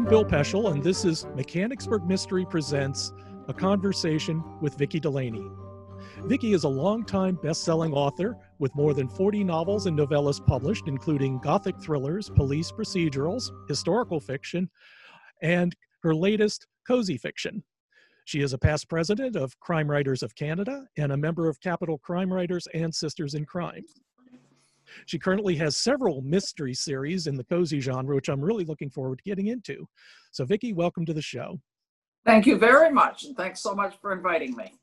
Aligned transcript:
I'm 0.00 0.08
Bill 0.08 0.24
Peschel, 0.24 0.72
and 0.72 0.82
this 0.82 1.04
is 1.04 1.26
Mechanicsburg 1.36 2.04
Mystery 2.06 2.46
Presents 2.46 3.12
a 3.48 3.52
conversation 3.52 4.42
with 4.62 4.78
Vicki 4.78 4.98
Delany. 4.98 5.46
Vicki 6.24 6.54
is 6.54 6.64
a 6.64 6.68
longtime 6.68 7.34
best-selling 7.42 7.92
author 7.92 8.34
with 8.58 8.74
more 8.74 8.94
than 8.94 9.10
40 9.10 9.44
novels 9.44 9.84
and 9.84 9.98
novellas 9.98 10.42
published, 10.42 10.88
including 10.88 11.38
gothic 11.40 11.78
thrillers, 11.82 12.30
police 12.30 12.72
procedurals, 12.72 13.50
historical 13.68 14.20
fiction, 14.20 14.70
and 15.42 15.76
her 16.02 16.14
latest, 16.14 16.66
cozy 16.86 17.18
fiction. 17.18 17.62
She 18.24 18.40
is 18.40 18.54
a 18.54 18.58
past 18.58 18.88
president 18.88 19.36
of 19.36 19.60
Crime 19.60 19.90
Writers 19.90 20.22
of 20.22 20.34
Canada 20.34 20.86
and 20.96 21.12
a 21.12 21.16
member 21.18 21.46
of 21.46 21.60
Capital 21.60 21.98
Crime 21.98 22.32
Writers 22.32 22.66
and 22.72 22.94
Sisters 22.94 23.34
in 23.34 23.44
Crime. 23.44 23.84
She 25.06 25.18
currently 25.18 25.56
has 25.56 25.76
several 25.76 26.22
mystery 26.22 26.74
series 26.74 27.26
in 27.26 27.36
the 27.36 27.44
cozy 27.44 27.80
genre, 27.80 28.14
which 28.14 28.28
I'm 28.28 28.40
really 28.40 28.64
looking 28.64 28.90
forward 28.90 29.18
to 29.18 29.24
getting 29.24 29.48
into. 29.48 29.86
So, 30.32 30.44
Vicki, 30.44 30.72
welcome 30.72 31.04
to 31.06 31.12
the 31.12 31.22
show. 31.22 31.60
Thank 32.24 32.46
you 32.46 32.58
very 32.58 32.92
much, 32.92 33.24
and 33.24 33.36
thanks 33.36 33.60
so 33.60 33.74
much 33.74 33.96
for 34.00 34.12
inviting 34.12 34.54
me. 34.54 34.74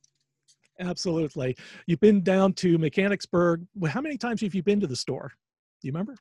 Absolutely. 0.79 1.55
You've 1.87 1.99
been 1.99 2.21
down 2.21 2.53
to 2.53 2.77
Mechanicsburg. 2.77 3.65
How 3.87 4.01
many 4.01 4.17
times 4.17 4.41
have 4.41 4.53
you 4.53 4.63
been 4.63 4.79
to 4.79 4.87
the 4.87 4.95
store? 4.95 5.31
Do 5.81 5.87
you 5.87 5.91
remember? 5.91 6.15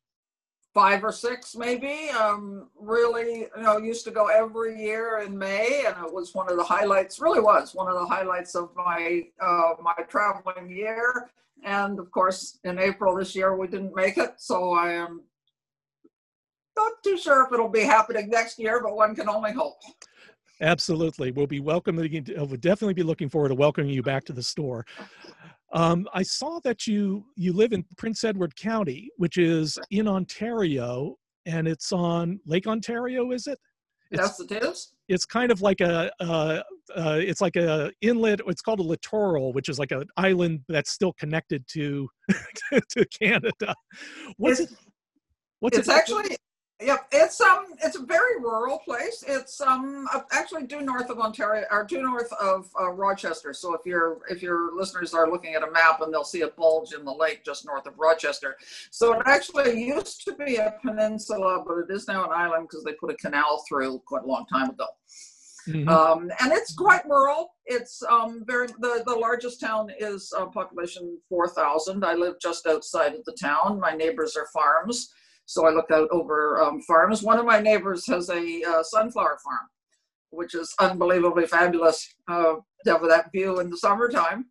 Five 0.76 1.04
or 1.04 1.10
six, 1.10 1.56
maybe. 1.56 2.10
Um, 2.10 2.68
really, 2.78 3.46
you 3.56 3.62
know, 3.62 3.78
used 3.78 4.04
to 4.04 4.10
go 4.10 4.26
every 4.26 4.78
year 4.78 5.22
in 5.24 5.38
May, 5.38 5.84
and 5.86 5.96
it 6.04 6.12
was 6.12 6.34
one 6.34 6.50
of 6.50 6.58
the 6.58 6.64
highlights. 6.64 7.18
Really 7.18 7.40
was 7.40 7.74
one 7.74 7.88
of 7.88 7.94
the 7.94 8.04
highlights 8.04 8.54
of 8.54 8.68
my 8.76 9.22
uh, 9.40 9.70
my 9.80 9.94
traveling 10.06 10.68
year. 10.68 11.30
And 11.64 11.98
of 11.98 12.10
course, 12.10 12.58
in 12.64 12.78
April 12.78 13.16
this 13.16 13.34
year, 13.34 13.56
we 13.56 13.68
didn't 13.68 13.96
make 13.96 14.18
it, 14.18 14.34
so 14.36 14.74
I 14.74 14.92
am 14.92 15.22
not 16.76 16.92
too 17.02 17.16
sure 17.16 17.46
if 17.46 17.54
it'll 17.54 17.70
be 17.70 17.80
happening 17.80 18.28
next 18.28 18.58
year, 18.58 18.82
but 18.82 18.94
one 18.94 19.14
can 19.14 19.30
only 19.30 19.52
hope. 19.52 19.78
Absolutely. 20.60 21.32
We'll 21.32 21.46
be 21.46 21.60
welcoming, 21.60 22.24
we'll 22.36 22.46
definitely 22.46 22.94
be 22.94 23.02
looking 23.02 23.28
forward 23.28 23.48
to 23.48 23.54
welcoming 23.54 23.90
you 23.90 24.02
back 24.02 24.24
to 24.26 24.32
the 24.32 24.42
store. 24.42 24.86
Um, 25.72 26.06
I 26.14 26.22
saw 26.22 26.60
that 26.64 26.86
you 26.86 27.24
you 27.36 27.52
live 27.52 27.72
in 27.72 27.84
Prince 27.96 28.24
Edward 28.24 28.54
County, 28.56 29.10
which 29.16 29.36
is 29.36 29.78
in 29.90 30.06
Ontario, 30.06 31.16
and 31.44 31.66
it's 31.66 31.92
on 31.92 32.40
Lake 32.46 32.66
Ontario, 32.66 33.32
is 33.32 33.46
it? 33.46 33.58
It's, 34.10 34.22
yes, 34.22 34.40
it 34.40 34.64
is. 34.64 34.92
It's 35.08 35.24
kind 35.24 35.50
of 35.50 35.62
like 35.62 35.80
a, 35.80 36.10
uh, 36.20 36.62
uh, 36.94 37.18
it's 37.20 37.40
like 37.40 37.56
a 37.56 37.90
inlet. 38.02 38.40
It's 38.46 38.62
called 38.62 38.78
a 38.78 38.84
littoral, 38.84 39.52
which 39.52 39.68
is 39.68 39.78
like 39.78 39.90
an 39.90 40.04
island 40.16 40.60
that's 40.68 40.92
still 40.92 41.12
connected 41.14 41.64
to 41.72 42.08
to 42.90 43.06
Canada. 43.20 43.74
What's 44.36 44.60
it's, 44.60 44.72
it? 44.72 44.78
What's 45.60 45.78
it's 45.78 45.88
it? 45.88 45.92
actually 45.92 46.36
Yep, 46.78 47.06
it's 47.10 47.40
um, 47.40 47.64
it's 47.82 47.96
a 47.96 48.04
very 48.04 48.38
rural 48.38 48.78
place. 48.80 49.24
It's 49.26 49.62
um, 49.62 50.06
actually 50.30 50.64
due 50.64 50.82
north 50.82 51.08
of 51.08 51.18
Ontario, 51.18 51.64
or 51.70 51.84
due 51.84 52.02
north 52.02 52.30
of 52.34 52.68
uh, 52.78 52.90
Rochester. 52.90 53.54
So 53.54 53.72
if 53.72 53.86
your 53.86 54.18
if 54.28 54.42
your 54.42 54.76
listeners 54.76 55.14
are 55.14 55.30
looking 55.30 55.54
at 55.54 55.62
a 55.62 55.70
map 55.70 56.02
and 56.02 56.12
they'll 56.12 56.22
see 56.22 56.42
a 56.42 56.48
bulge 56.48 56.92
in 56.92 57.06
the 57.06 57.14
lake 57.14 57.46
just 57.46 57.64
north 57.64 57.86
of 57.86 57.98
Rochester. 57.98 58.58
So 58.90 59.14
it 59.14 59.22
actually 59.24 59.82
used 59.82 60.22
to 60.26 60.34
be 60.34 60.56
a 60.56 60.74
peninsula, 60.84 61.64
but 61.66 61.78
it 61.78 61.90
is 61.90 62.06
now 62.08 62.26
an 62.26 62.32
island 62.32 62.68
because 62.68 62.84
they 62.84 62.92
put 62.92 63.10
a 63.10 63.16
canal 63.16 63.64
through 63.66 64.02
quite 64.04 64.24
a 64.24 64.26
long 64.26 64.44
time 64.52 64.68
ago. 64.68 64.86
Mm-hmm. 65.68 65.88
Um, 65.88 66.30
and 66.40 66.52
it's 66.52 66.74
quite 66.74 67.06
rural. 67.06 67.54
It's 67.64 68.02
um, 68.02 68.44
very 68.46 68.66
the, 68.66 69.02
the 69.06 69.14
largest 69.14 69.60
town 69.60 69.90
is 69.98 70.30
uh, 70.36 70.44
population 70.44 71.18
four 71.30 71.48
thousand. 71.48 72.04
I 72.04 72.12
live 72.12 72.34
just 72.38 72.66
outside 72.66 73.14
of 73.14 73.24
the 73.24 73.32
town. 73.32 73.80
My 73.80 73.92
neighbors 73.92 74.36
are 74.36 74.46
farms. 74.52 75.10
So 75.46 75.66
I 75.66 75.70
look 75.70 75.90
out 75.90 76.08
over 76.10 76.60
um, 76.62 76.82
farms. 76.82 77.22
One 77.22 77.38
of 77.38 77.46
my 77.46 77.60
neighbors 77.60 78.06
has 78.08 78.28
a 78.28 78.62
uh, 78.62 78.82
sunflower 78.82 79.38
farm, 79.42 79.68
which 80.30 80.54
is 80.54 80.74
unbelievably 80.80 81.46
fabulous 81.46 82.14
uh, 82.28 82.56
to 82.84 82.92
have 82.92 83.02
that 83.08 83.30
view 83.32 83.60
in 83.60 83.70
the 83.70 83.76
summertime. 83.76 84.46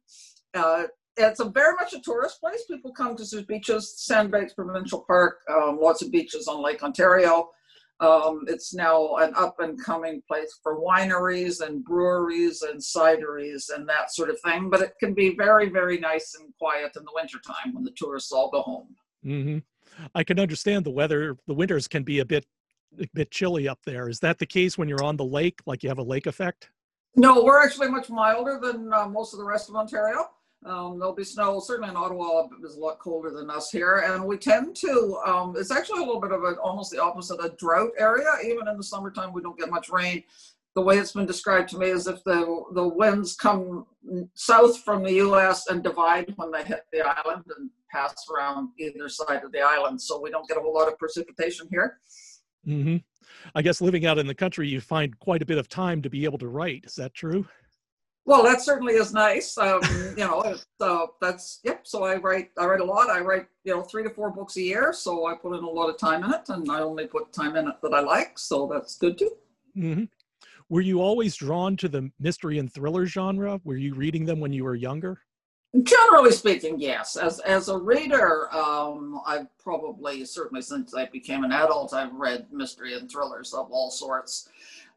Uh, 0.53 0.83
it's 1.17 1.39
a 1.39 1.45
very 1.45 1.75
much 1.75 1.93
a 1.93 1.99
tourist 1.99 2.39
place. 2.39 2.63
People 2.65 2.93
come 2.93 3.13
because 3.13 3.31
there's 3.31 3.45
beaches, 3.45 3.93
Sandbanks 3.97 4.53
Provincial 4.53 5.03
Park, 5.05 5.39
um, 5.49 5.79
lots 5.79 6.01
of 6.01 6.11
beaches 6.11 6.47
on 6.47 6.63
Lake 6.63 6.81
Ontario. 6.81 7.49
Um, 8.01 8.43
it's 8.47 8.73
now 8.73 9.15
an 9.17 9.33
up 9.37 9.59
and 9.59 9.81
coming 9.81 10.21
place 10.27 10.59
for 10.61 10.81
wineries 10.81 11.65
and 11.65 11.83
breweries 11.85 12.61
and 12.61 12.79
cideries 12.79 13.73
and 13.73 13.87
that 13.87 14.13
sort 14.13 14.29
of 14.29 14.39
thing. 14.41 14.69
But 14.69 14.81
it 14.81 14.93
can 14.99 15.13
be 15.13 15.35
very, 15.35 15.69
very 15.69 15.97
nice 15.97 16.35
and 16.39 16.53
quiet 16.57 16.91
in 16.97 17.05
the 17.05 17.11
wintertime 17.13 17.73
when 17.73 17.85
the 17.85 17.93
tourists 17.95 18.33
all 18.33 18.51
go 18.51 18.61
home. 18.61 18.95
Mm-hmm. 19.25 19.59
I 20.13 20.23
can 20.23 20.39
understand 20.39 20.85
the 20.85 20.91
weather. 20.91 21.37
The 21.47 21.53
winters 21.53 21.87
can 21.87 22.03
be 22.03 22.19
a 22.19 22.25
bit 22.25 22.45
a 22.99 23.07
bit 23.13 23.31
chilly 23.31 23.67
up 23.67 23.79
there. 23.85 24.07
Is 24.09 24.19
that 24.21 24.39
the 24.39 24.45
case 24.45 24.77
when 24.77 24.87
you're 24.87 25.03
on 25.03 25.17
the 25.17 25.25
lake? 25.25 25.59
Like 25.65 25.83
you 25.83 25.89
have 25.89 25.97
a 25.97 26.03
lake 26.03 26.27
effect? 26.27 26.69
No, 27.15 27.43
we're 27.43 27.63
actually 27.63 27.89
much 27.89 28.09
milder 28.09 28.59
than 28.61 28.91
uh, 28.93 29.07
most 29.07 29.33
of 29.33 29.39
the 29.39 29.45
rest 29.45 29.69
of 29.69 29.75
Ontario. 29.75 30.29
Um, 30.65 30.97
there'll 30.97 31.13
be 31.13 31.23
snow. 31.23 31.59
Certainly 31.59 31.89
in 31.89 31.95
Ottawa, 31.95 32.47
it's 32.63 32.75
a 32.75 32.79
lot 32.79 32.99
colder 32.99 33.29
than 33.29 33.49
us 33.49 33.69
here, 33.69 33.97
and 34.07 34.25
we 34.25 34.37
tend 34.37 34.75
to. 34.77 35.19
Um, 35.25 35.55
it's 35.55 35.71
actually 35.71 36.01
a 36.01 36.05
little 36.05 36.21
bit 36.21 36.31
of 36.31 36.43
almost 36.63 36.91
the 36.91 37.01
opposite, 37.01 37.39
a 37.43 37.55
drought 37.57 37.91
area. 37.99 38.29
Even 38.43 38.67
in 38.67 38.75
the 38.75 38.83
summertime, 38.83 39.31
we 39.31 39.41
don't 39.41 39.57
get 39.57 39.69
much 39.69 39.89
rain. 39.89 40.23
The 40.73 40.81
way 40.81 40.97
it's 40.97 41.13
been 41.13 41.27
described 41.27 41.69
to 41.69 41.77
me 41.77 41.87
is 41.87 42.07
if 42.07 42.23
the 42.23 42.63
the 42.73 42.87
winds 42.87 43.35
come 43.35 43.85
south 44.33 44.79
from 44.79 45.03
the 45.03 45.13
U.S. 45.13 45.67
and 45.67 45.83
divide 45.83 46.33
when 46.35 46.51
they 46.51 46.63
hit 46.63 46.85
the 46.91 47.01
island, 47.01 47.43
and 47.57 47.69
pass 47.95 48.13
around 48.29 48.69
either 48.77 49.07
side 49.07 49.43
of 49.43 49.51
the 49.51 49.61
island, 49.61 50.01
so 50.01 50.19
we 50.19 50.29
don't 50.29 50.47
get 50.47 50.57
a 50.57 50.61
whole 50.61 50.73
lot 50.73 50.87
of 50.87 50.99
precipitation 50.99 51.67
here. 51.71 51.99
Mm-hmm. 52.67 52.97
I 53.53 53.61
guess 53.61 53.79
living 53.81 54.05
out 54.05 54.17
in 54.17 54.27
the 54.27 54.35
country, 54.35 54.67
you 54.67 54.81
find 54.81 55.17
quite 55.19 55.41
a 55.41 55.45
bit 55.45 55.57
of 55.57 55.69
time 55.69 56.01
to 56.01 56.09
be 56.09 56.25
able 56.25 56.37
to 56.39 56.47
write. 56.47 56.85
Is 56.85 56.95
that 56.95 57.13
true? 57.13 57.47
Well, 58.25 58.41
that 58.43 58.61
certainly 58.61 58.95
is 58.95 59.13
nice. 59.13 59.55
Um, 59.57 59.81
you 60.17 60.25
know, 60.25 60.55
so 60.79 61.13
that's 61.21 61.59
yep. 61.63 61.81
So 61.83 62.03
I 62.03 62.15
write. 62.15 62.49
I 62.57 62.65
write 62.65 62.81
a 62.81 62.85
lot. 62.85 63.09
I 63.09 63.19
write 63.19 63.45
you 63.63 63.73
know 63.73 63.83
three 63.83 64.03
to 64.03 64.09
four 64.09 64.31
books 64.31 64.57
a 64.57 64.61
year. 64.61 64.93
So 64.93 65.27
I 65.27 65.35
put 65.35 65.55
in 65.55 65.63
a 65.63 65.69
lot 65.69 65.89
of 65.89 65.97
time 65.97 66.23
in 66.23 66.33
it, 66.33 66.49
and 66.49 66.69
I 66.71 66.81
only 66.81 67.07
put 67.07 67.31
time 67.31 67.55
in 67.55 67.67
it 67.67 67.75
that 67.83 67.93
I 67.93 67.99
like. 67.99 68.39
So 68.39 68.67
that's 68.71 68.97
good 68.97 69.17
too. 69.17 69.31
Mm-hmm. 69.77 70.03
Were 70.69 70.81
you 70.81 70.99
always 71.01 71.35
drawn 71.35 71.77
to 71.77 71.87
the 71.87 72.09
mystery 72.19 72.57
and 72.57 72.73
thriller 72.73 73.05
genre? 73.05 73.61
Were 73.63 73.77
you 73.77 73.93
reading 73.93 74.25
them 74.25 74.39
when 74.39 74.51
you 74.51 74.63
were 74.63 74.73
younger? 74.75 75.21
Generally 75.83 76.31
speaking, 76.31 76.79
yes. 76.79 77.17
As 77.17 77.39
as 77.39 77.69
a 77.69 77.77
reader, 77.77 78.53
um, 78.55 79.19
I've 79.25 79.47
probably 79.57 80.23
certainly 80.23 80.61
since 80.61 80.93
I 80.93 81.05
became 81.07 81.43
an 81.43 81.51
adult, 81.51 81.93
I've 81.93 82.13
read 82.13 82.47
mystery 82.51 82.93
and 82.95 83.09
thrillers 83.11 83.53
of 83.53 83.71
all 83.71 83.91
sorts. 83.91 84.47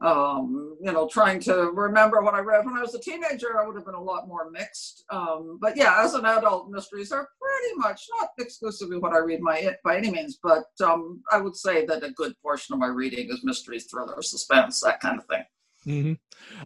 Um, 0.00 0.76
you 0.80 0.92
know, 0.92 1.08
trying 1.08 1.40
to 1.40 1.72
remember 1.72 2.22
what 2.22 2.34
I 2.34 2.38
read 2.38 2.64
when 2.64 2.76
I 2.76 2.80
was 2.82 2.94
a 2.94 3.00
teenager, 3.00 3.58
I 3.58 3.66
would 3.66 3.74
have 3.74 3.84
been 3.84 3.94
a 3.94 4.00
lot 4.00 4.28
more 4.28 4.48
mixed. 4.50 5.04
Um, 5.10 5.58
but 5.60 5.76
yeah, 5.76 6.04
as 6.04 6.14
an 6.14 6.24
adult, 6.24 6.70
mysteries 6.70 7.10
are 7.10 7.28
pretty 7.40 7.74
much 7.78 8.06
not 8.20 8.28
exclusively 8.38 8.98
what 8.98 9.12
I 9.12 9.18
read 9.18 9.40
my, 9.40 9.74
by 9.82 9.96
any 9.96 10.12
means, 10.12 10.38
but 10.40 10.66
um, 10.84 11.20
I 11.32 11.38
would 11.38 11.56
say 11.56 11.84
that 11.86 12.04
a 12.04 12.12
good 12.12 12.34
portion 12.42 12.74
of 12.74 12.78
my 12.78 12.86
reading 12.86 13.28
is 13.28 13.42
mysteries, 13.42 13.86
thrillers, 13.86 14.30
suspense, 14.30 14.80
that 14.82 15.00
kind 15.00 15.18
of 15.18 15.26
thing. 15.26 15.42
Mm-hmm. 15.86 16.12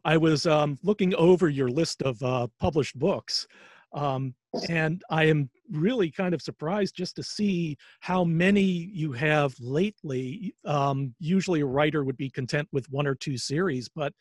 I 0.04 0.18
was 0.18 0.46
um, 0.46 0.78
looking 0.82 1.14
over 1.14 1.48
your 1.48 1.70
list 1.70 2.02
of 2.02 2.22
uh, 2.22 2.48
published 2.60 2.98
books. 2.98 3.46
Um, 3.94 4.34
and 4.68 5.02
I 5.10 5.24
am 5.24 5.50
really 5.70 6.10
kind 6.10 6.34
of 6.34 6.42
surprised 6.42 6.94
just 6.94 7.16
to 7.16 7.22
see 7.22 7.76
how 8.00 8.24
many 8.24 8.62
you 8.62 9.12
have 9.12 9.54
lately. 9.60 10.54
Um, 10.64 11.14
usually, 11.18 11.60
a 11.60 11.66
writer 11.66 12.04
would 12.04 12.16
be 12.16 12.30
content 12.30 12.68
with 12.72 12.90
one 12.90 13.06
or 13.06 13.14
two 13.14 13.38
series, 13.38 13.88
but 13.88 14.12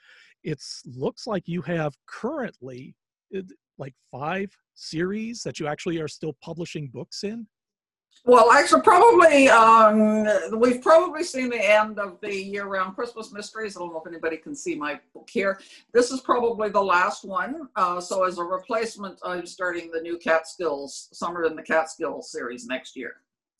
it 0.43 0.61
looks 0.85 1.27
like 1.27 1.47
you 1.47 1.61
have 1.61 1.95
currently 2.07 2.95
like 3.77 3.93
five 4.11 4.55
series 4.73 5.43
that 5.43 5.59
you 5.59 5.67
actually 5.67 5.99
are 5.99 6.07
still 6.07 6.35
publishing 6.41 6.87
books 6.87 7.23
in. 7.23 7.47
Well, 8.23 8.51
actually, 8.51 8.81
probably 8.83 9.49
um, 9.49 10.59
we've 10.59 10.81
probably 10.81 11.23
seen 11.23 11.49
the 11.49 11.57
end 11.57 11.97
of 11.97 12.19
the 12.21 12.31
year-round 12.33 12.95
Christmas 12.95 13.31
mysteries. 13.31 13.75
I 13.75 13.79
don't 13.79 13.93
know 13.93 13.99
if 13.99 14.07
anybody 14.07 14.37
can 14.37 14.55
see 14.55 14.75
my 14.75 14.99
book 15.13 15.27
here. 15.27 15.59
This 15.91 16.11
is 16.11 16.21
probably 16.21 16.69
the 16.69 16.83
last 16.83 17.25
one. 17.25 17.67
Uh, 17.75 17.99
so, 17.99 18.23
as 18.23 18.37
a 18.37 18.43
replacement, 18.43 19.17
I'm 19.23 19.47
starting 19.47 19.89
the 19.91 20.01
new 20.01 20.19
Catskills 20.19 21.09
Summer 21.13 21.45
in 21.45 21.55
the 21.55 21.63
Catskills 21.63 22.31
series 22.31 22.67
next 22.67 22.95
year. 22.95 23.15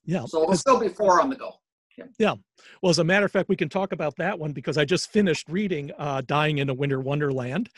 Yeah. 0.05 0.25
So 0.25 0.43
it'll 0.43 0.55
still 0.55 0.79
be 0.79 0.89
four 0.89 1.21
on 1.21 1.29
the 1.29 1.35
go. 1.35 1.53
Yeah. 1.97 2.05
yeah. 2.17 2.35
Well, 2.81 2.89
as 2.89 2.99
a 2.99 3.03
matter 3.03 3.25
of 3.25 3.31
fact, 3.31 3.49
we 3.49 3.55
can 3.55 3.69
talk 3.69 3.91
about 3.91 4.15
that 4.17 4.37
one 4.37 4.53
because 4.53 4.77
I 4.77 4.85
just 4.85 5.11
finished 5.11 5.49
reading 5.49 5.91
uh, 5.97 6.21
"Dying 6.25 6.59
in 6.59 6.69
a 6.69 6.73
Winter 6.73 6.99
Wonderland," 7.01 7.69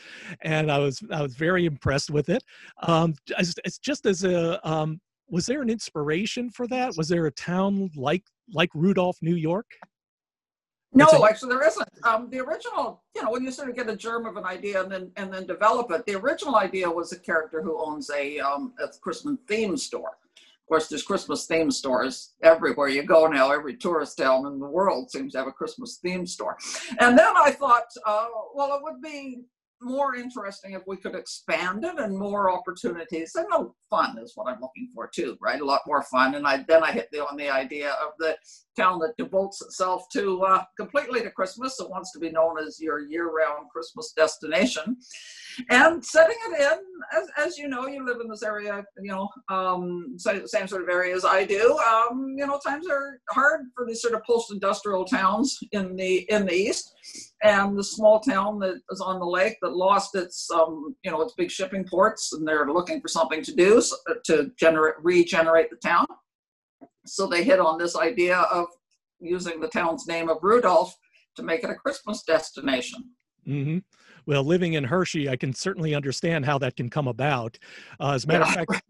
and 0.42 0.70
I 0.70 0.78
was 0.78 1.02
I 1.10 1.20
was 1.22 1.34
very 1.34 1.66
impressed 1.66 2.10
with 2.10 2.28
it. 2.28 2.44
Um, 2.82 3.14
it's 3.38 3.78
just 3.78 4.06
as 4.06 4.24
a 4.24 4.66
um, 4.68 5.00
was 5.28 5.46
there 5.46 5.62
an 5.62 5.70
inspiration 5.70 6.50
for 6.50 6.66
that? 6.68 6.94
Was 6.96 7.08
there 7.08 7.26
a 7.26 7.30
town 7.32 7.90
like 7.96 8.24
like 8.52 8.70
Rudolph, 8.74 9.18
New 9.22 9.36
York? 9.36 9.66
No, 10.92 11.06
a- 11.06 11.28
actually 11.28 11.50
there 11.50 11.66
isn't. 11.66 11.88
Um, 12.04 12.30
the 12.30 12.40
original, 12.40 13.02
you 13.16 13.22
know, 13.22 13.30
when 13.30 13.42
you 13.42 13.50
sort 13.50 13.68
of 13.68 13.74
get 13.74 13.88
a 13.88 13.96
germ 13.96 14.26
of 14.26 14.36
an 14.36 14.44
idea 14.44 14.82
and 14.82 14.90
then 14.90 15.10
and 15.16 15.32
then 15.32 15.46
develop 15.46 15.90
it, 15.90 16.06
the 16.06 16.14
original 16.14 16.56
idea 16.56 16.88
was 16.88 17.12
a 17.12 17.18
character 17.18 17.62
who 17.62 17.78
owns 17.84 18.10
a 18.10 18.38
um, 18.38 18.74
a 18.80 18.88
Christmas 19.00 19.36
theme 19.48 19.76
store. 19.76 20.16
Of 20.36 20.68
course, 20.68 20.88
there's 20.88 21.02
Christmas 21.02 21.46
theme 21.46 21.70
stores 21.70 22.32
everywhere 22.42 22.88
you 22.88 23.02
go 23.02 23.26
now. 23.26 23.52
Every 23.52 23.76
tourist 23.76 24.16
town 24.16 24.46
in 24.46 24.58
the 24.58 24.66
world 24.66 25.10
seems 25.10 25.32
to 25.32 25.38
have 25.38 25.46
a 25.46 25.52
Christmas 25.52 25.98
theme 26.02 26.26
store. 26.26 26.56
And 27.00 27.18
then 27.18 27.34
I 27.36 27.50
thought, 27.50 27.84
uh, 28.06 28.28
well, 28.54 28.74
it 28.74 28.82
would 28.82 29.02
be 29.02 29.42
more 29.84 30.14
interesting 30.14 30.72
if 30.72 30.82
we 30.86 30.96
could 30.96 31.14
expand 31.14 31.84
it 31.84 31.98
and 31.98 32.18
more 32.18 32.50
opportunities. 32.50 33.34
And 33.34 33.46
no 33.50 33.74
fun 33.90 34.18
is 34.18 34.32
what 34.34 34.48
i'm 34.48 34.60
looking 34.60 34.88
for 34.94 35.08
too 35.14 35.36
right? 35.40 35.60
A 35.60 35.64
lot 35.64 35.80
more 35.86 36.02
fun. 36.02 36.34
And 36.34 36.46
i 36.46 36.64
then 36.68 36.82
i 36.82 36.92
hit 36.92 37.08
the 37.12 37.26
on 37.26 37.36
the 37.36 37.50
idea 37.50 37.90
of 37.92 38.12
the 38.18 38.36
town 38.76 38.98
that 39.00 39.16
devotes 39.16 39.62
itself 39.62 40.08
to 40.12 40.42
uh, 40.42 40.64
completely 40.76 41.22
to 41.22 41.30
christmas 41.30 41.78
it 41.80 41.90
wants 41.90 42.12
to 42.12 42.18
be 42.18 42.30
known 42.30 42.58
as 42.58 42.80
your 42.80 43.00
year-round 43.00 43.68
christmas 43.70 44.12
destination. 44.16 44.96
And 45.70 46.04
setting 46.04 46.36
it 46.48 46.60
in 46.60 46.78
as, 47.16 47.28
as 47.46 47.58
you 47.58 47.68
know 47.68 47.86
you 47.86 48.04
live 48.04 48.20
in 48.20 48.28
this 48.28 48.42
area 48.42 48.84
you 49.00 49.10
know 49.10 49.28
um, 49.48 50.16
same 50.16 50.66
sort 50.66 50.82
of 50.82 50.88
area 50.88 51.14
as 51.14 51.24
i 51.24 51.44
do. 51.44 51.78
Um, 51.78 52.34
you 52.36 52.46
know 52.46 52.58
times 52.64 52.86
are 52.88 53.20
hard 53.30 53.66
for 53.76 53.86
these 53.86 54.02
sort 54.02 54.14
of 54.14 54.24
post-industrial 54.24 55.04
towns 55.04 55.58
in 55.72 55.96
the 55.96 56.18
in 56.30 56.46
the 56.46 56.54
east. 56.54 56.94
And 57.42 57.76
the 57.76 57.84
small 57.84 58.20
town 58.20 58.58
that 58.60 58.80
is 58.90 59.00
on 59.00 59.20
the 59.20 59.26
lake 59.26 59.58
that 59.62 59.76
lost 59.76 60.14
its 60.14 60.50
um, 60.50 60.96
you 61.04 61.10
know 61.10 61.20
its 61.22 61.34
big 61.36 61.50
shipping 61.50 61.84
ports 61.84 62.32
and 62.32 62.46
they're 62.46 62.66
looking 62.66 63.00
for 63.00 63.08
something 63.08 63.42
to 63.42 63.54
do 63.54 63.82
to 64.24 64.50
generate 64.58 64.94
regenerate 65.02 65.70
the 65.70 65.76
town 65.76 66.06
so 67.06 67.26
they 67.26 67.44
hit 67.44 67.60
on 67.60 67.78
this 67.78 67.96
idea 67.96 68.38
of 68.38 68.66
using 69.20 69.60
the 69.60 69.68
town's 69.68 70.06
name 70.06 70.28
of 70.28 70.38
rudolph 70.42 70.94
to 71.36 71.42
make 71.42 71.64
it 71.64 71.70
a 71.70 71.74
christmas 71.74 72.22
destination 72.22 73.02
mm-hmm. 73.46 73.78
well 74.26 74.44
living 74.44 74.74
in 74.74 74.84
hershey 74.84 75.28
i 75.28 75.36
can 75.36 75.52
certainly 75.52 75.94
understand 75.94 76.44
how 76.44 76.58
that 76.58 76.76
can 76.76 76.88
come 76.88 77.08
about 77.08 77.58
uh, 78.00 78.12
as 78.12 78.24
a 78.24 78.28
matter 78.28 78.44
yeah. 78.44 78.60
of 78.62 78.68
fact 78.68 78.82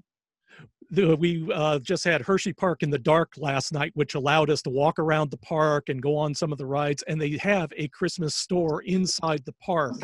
we 0.95 1.51
uh, 1.53 1.79
just 1.81 2.05
had 2.05 2.23
Hershey 2.23 2.53
Park 2.53 2.83
in 2.83 2.91
the 2.91 2.99
dark 2.99 3.33
last 3.37 3.73
night, 3.73 3.93
which 3.95 4.15
allowed 4.15 4.51
us 4.51 4.63
to 4.63 4.71
walk 4.71 4.99
around 4.99 5.31
the 5.31 5.39
park 5.39 5.89
and 5.89 6.01
go 6.01 6.17
on 6.17 6.35
some 6.35 6.53
of 6.53 6.59
the 6.59 6.67
rides. 6.67 7.03
And 7.09 7.21
they 7.21 7.37
have 7.39 7.73
a 7.77 7.89
Christmas 7.89 8.35
store 8.35 8.83
inside 8.83 9.45
the 9.45 9.55
park 9.55 9.95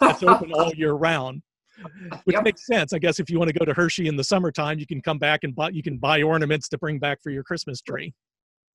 that's 0.00 0.22
open 0.22 0.52
all 0.52 0.72
year 0.74 0.92
round, 0.92 1.42
which 2.24 2.34
yep. 2.34 2.44
makes 2.44 2.66
sense. 2.66 2.92
I 2.92 2.98
guess 2.98 3.20
if 3.20 3.30
you 3.30 3.38
want 3.38 3.50
to 3.50 3.58
go 3.58 3.64
to 3.64 3.74
Hershey 3.74 4.08
in 4.08 4.16
the 4.16 4.24
summertime, 4.24 4.78
you 4.78 4.86
can 4.86 5.00
come 5.00 5.18
back 5.18 5.44
and 5.44 5.54
buy 5.54 5.70
you 5.70 5.82
can 5.82 5.98
buy 5.98 6.22
ornaments 6.22 6.68
to 6.70 6.78
bring 6.78 6.98
back 6.98 7.22
for 7.22 7.30
your 7.30 7.42
Christmas 7.42 7.80
tree. 7.80 8.14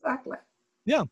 Exactly. 0.04 0.38
Yeah. 0.86 1.04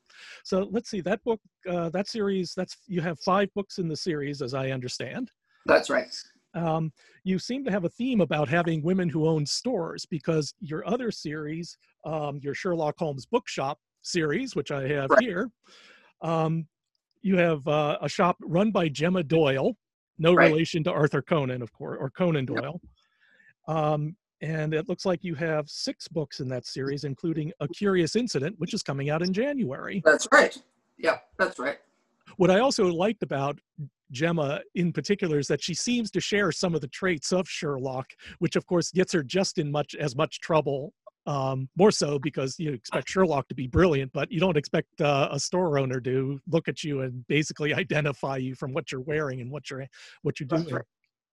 So 0.43 0.67
let's 0.71 0.89
see 0.89 1.01
that 1.01 1.23
book, 1.23 1.39
uh, 1.69 1.89
that 1.89 2.07
series. 2.07 2.53
That's 2.55 2.77
you 2.87 3.01
have 3.01 3.19
five 3.19 3.49
books 3.55 3.77
in 3.77 3.87
the 3.87 3.95
series, 3.95 4.41
as 4.41 4.53
I 4.53 4.71
understand. 4.71 5.31
That's 5.65 5.89
right 5.89 6.13
um, 6.53 6.91
you 7.23 7.39
seem 7.39 7.63
to 7.65 7.71
have 7.71 7.85
a 7.85 7.89
theme 7.89 8.21
about 8.21 8.47
having 8.47 8.81
women 8.81 9.09
who 9.09 9.27
own 9.27 9.45
stores 9.45 10.05
because 10.05 10.53
your 10.59 10.87
other 10.87 11.11
series, 11.11 11.77
um, 12.05 12.39
your 12.41 12.53
Sherlock 12.53 12.95
Holmes 12.97 13.25
bookshop 13.25 13.79
series, 14.01 14.55
which 14.55 14.71
I 14.71 14.87
have 14.87 15.09
right. 15.09 15.21
here, 15.21 15.49
um, 16.21 16.67
you 17.21 17.37
have 17.37 17.65
uh, 17.67 17.97
a 18.01 18.09
shop 18.09 18.37
run 18.41 18.71
by 18.71 18.89
Gemma 18.89 19.23
Doyle, 19.23 19.75
no 20.17 20.33
right. 20.33 20.51
relation 20.51 20.83
to 20.83 20.91
Arthur 20.91 21.21
Conan, 21.21 21.61
of 21.61 21.71
course, 21.73 21.97
or 21.99 22.09
Conan 22.09 22.45
Doyle. 22.45 22.81
Yep. 23.67 23.77
Um, 23.77 24.15
and 24.41 24.73
it 24.73 24.89
looks 24.89 25.05
like 25.05 25.23
you 25.23 25.35
have 25.35 25.69
six 25.69 26.07
books 26.07 26.39
in 26.39 26.47
that 26.49 26.65
series, 26.65 27.03
including 27.03 27.51
A 27.59 27.67
Curious 27.67 28.15
Incident, 28.15 28.55
which 28.57 28.73
is 28.73 28.81
coming 28.81 29.09
out 29.09 29.21
in 29.21 29.31
January. 29.33 30.01
That's 30.03 30.27
right. 30.31 30.57
Yeah, 30.97 31.17
that's 31.37 31.59
right. 31.59 31.77
What 32.37 32.49
I 32.49 32.59
also 32.59 32.85
liked 32.87 33.23
about 33.23 33.59
Gemma 34.11 34.61
in 34.75 34.91
particular 34.91 35.39
is 35.39 35.47
that 35.47 35.63
she 35.63 35.73
seems 35.73 36.11
to 36.11 36.19
share 36.19 36.51
some 36.51 36.75
of 36.75 36.81
the 36.81 36.87
traits 36.87 37.31
of 37.31 37.47
Sherlock, 37.47 38.07
which 38.39 38.55
of 38.55 38.65
course 38.65 38.91
gets 38.91 39.13
her 39.13 39.23
just 39.23 39.57
in 39.57 39.71
much 39.71 39.95
as 39.95 40.15
much 40.15 40.39
trouble. 40.39 40.93
Um, 41.27 41.69
more 41.77 41.91
so 41.91 42.17
because 42.17 42.57
you 42.57 42.73
expect 42.73 43.09
Sherlock 43.09 43.47
to 43.49 43.55
be 43.55 43.67
brilliant, 43.67 44.11
but 44.11 44.31
you 44.31 44.39
don't 44.39 44.57
expect 44.57 45.01
uh, 45.01 45.29
a 45.31 45.39
store 45.39 45.77
owner 45.77 45.99
to 46.01 46.39
look 46.49 46.67
at 46.67 46.83
you 46.83 47.01
and 47.01 47.25
basically 47.27 47.73
identify 47.75 48.37
you 48.37 48.55
from 48.55 48.73
what 48.73 48.91
you're 48.91 49.01
wearing 49.01 49.39
and 49.41 49.51
what 49.51 49.69
you're 49.69 49.85
what 50.23 50.39
you're 50.39 50.47
doing. 50.47 50.67
Right. 50.73 50.83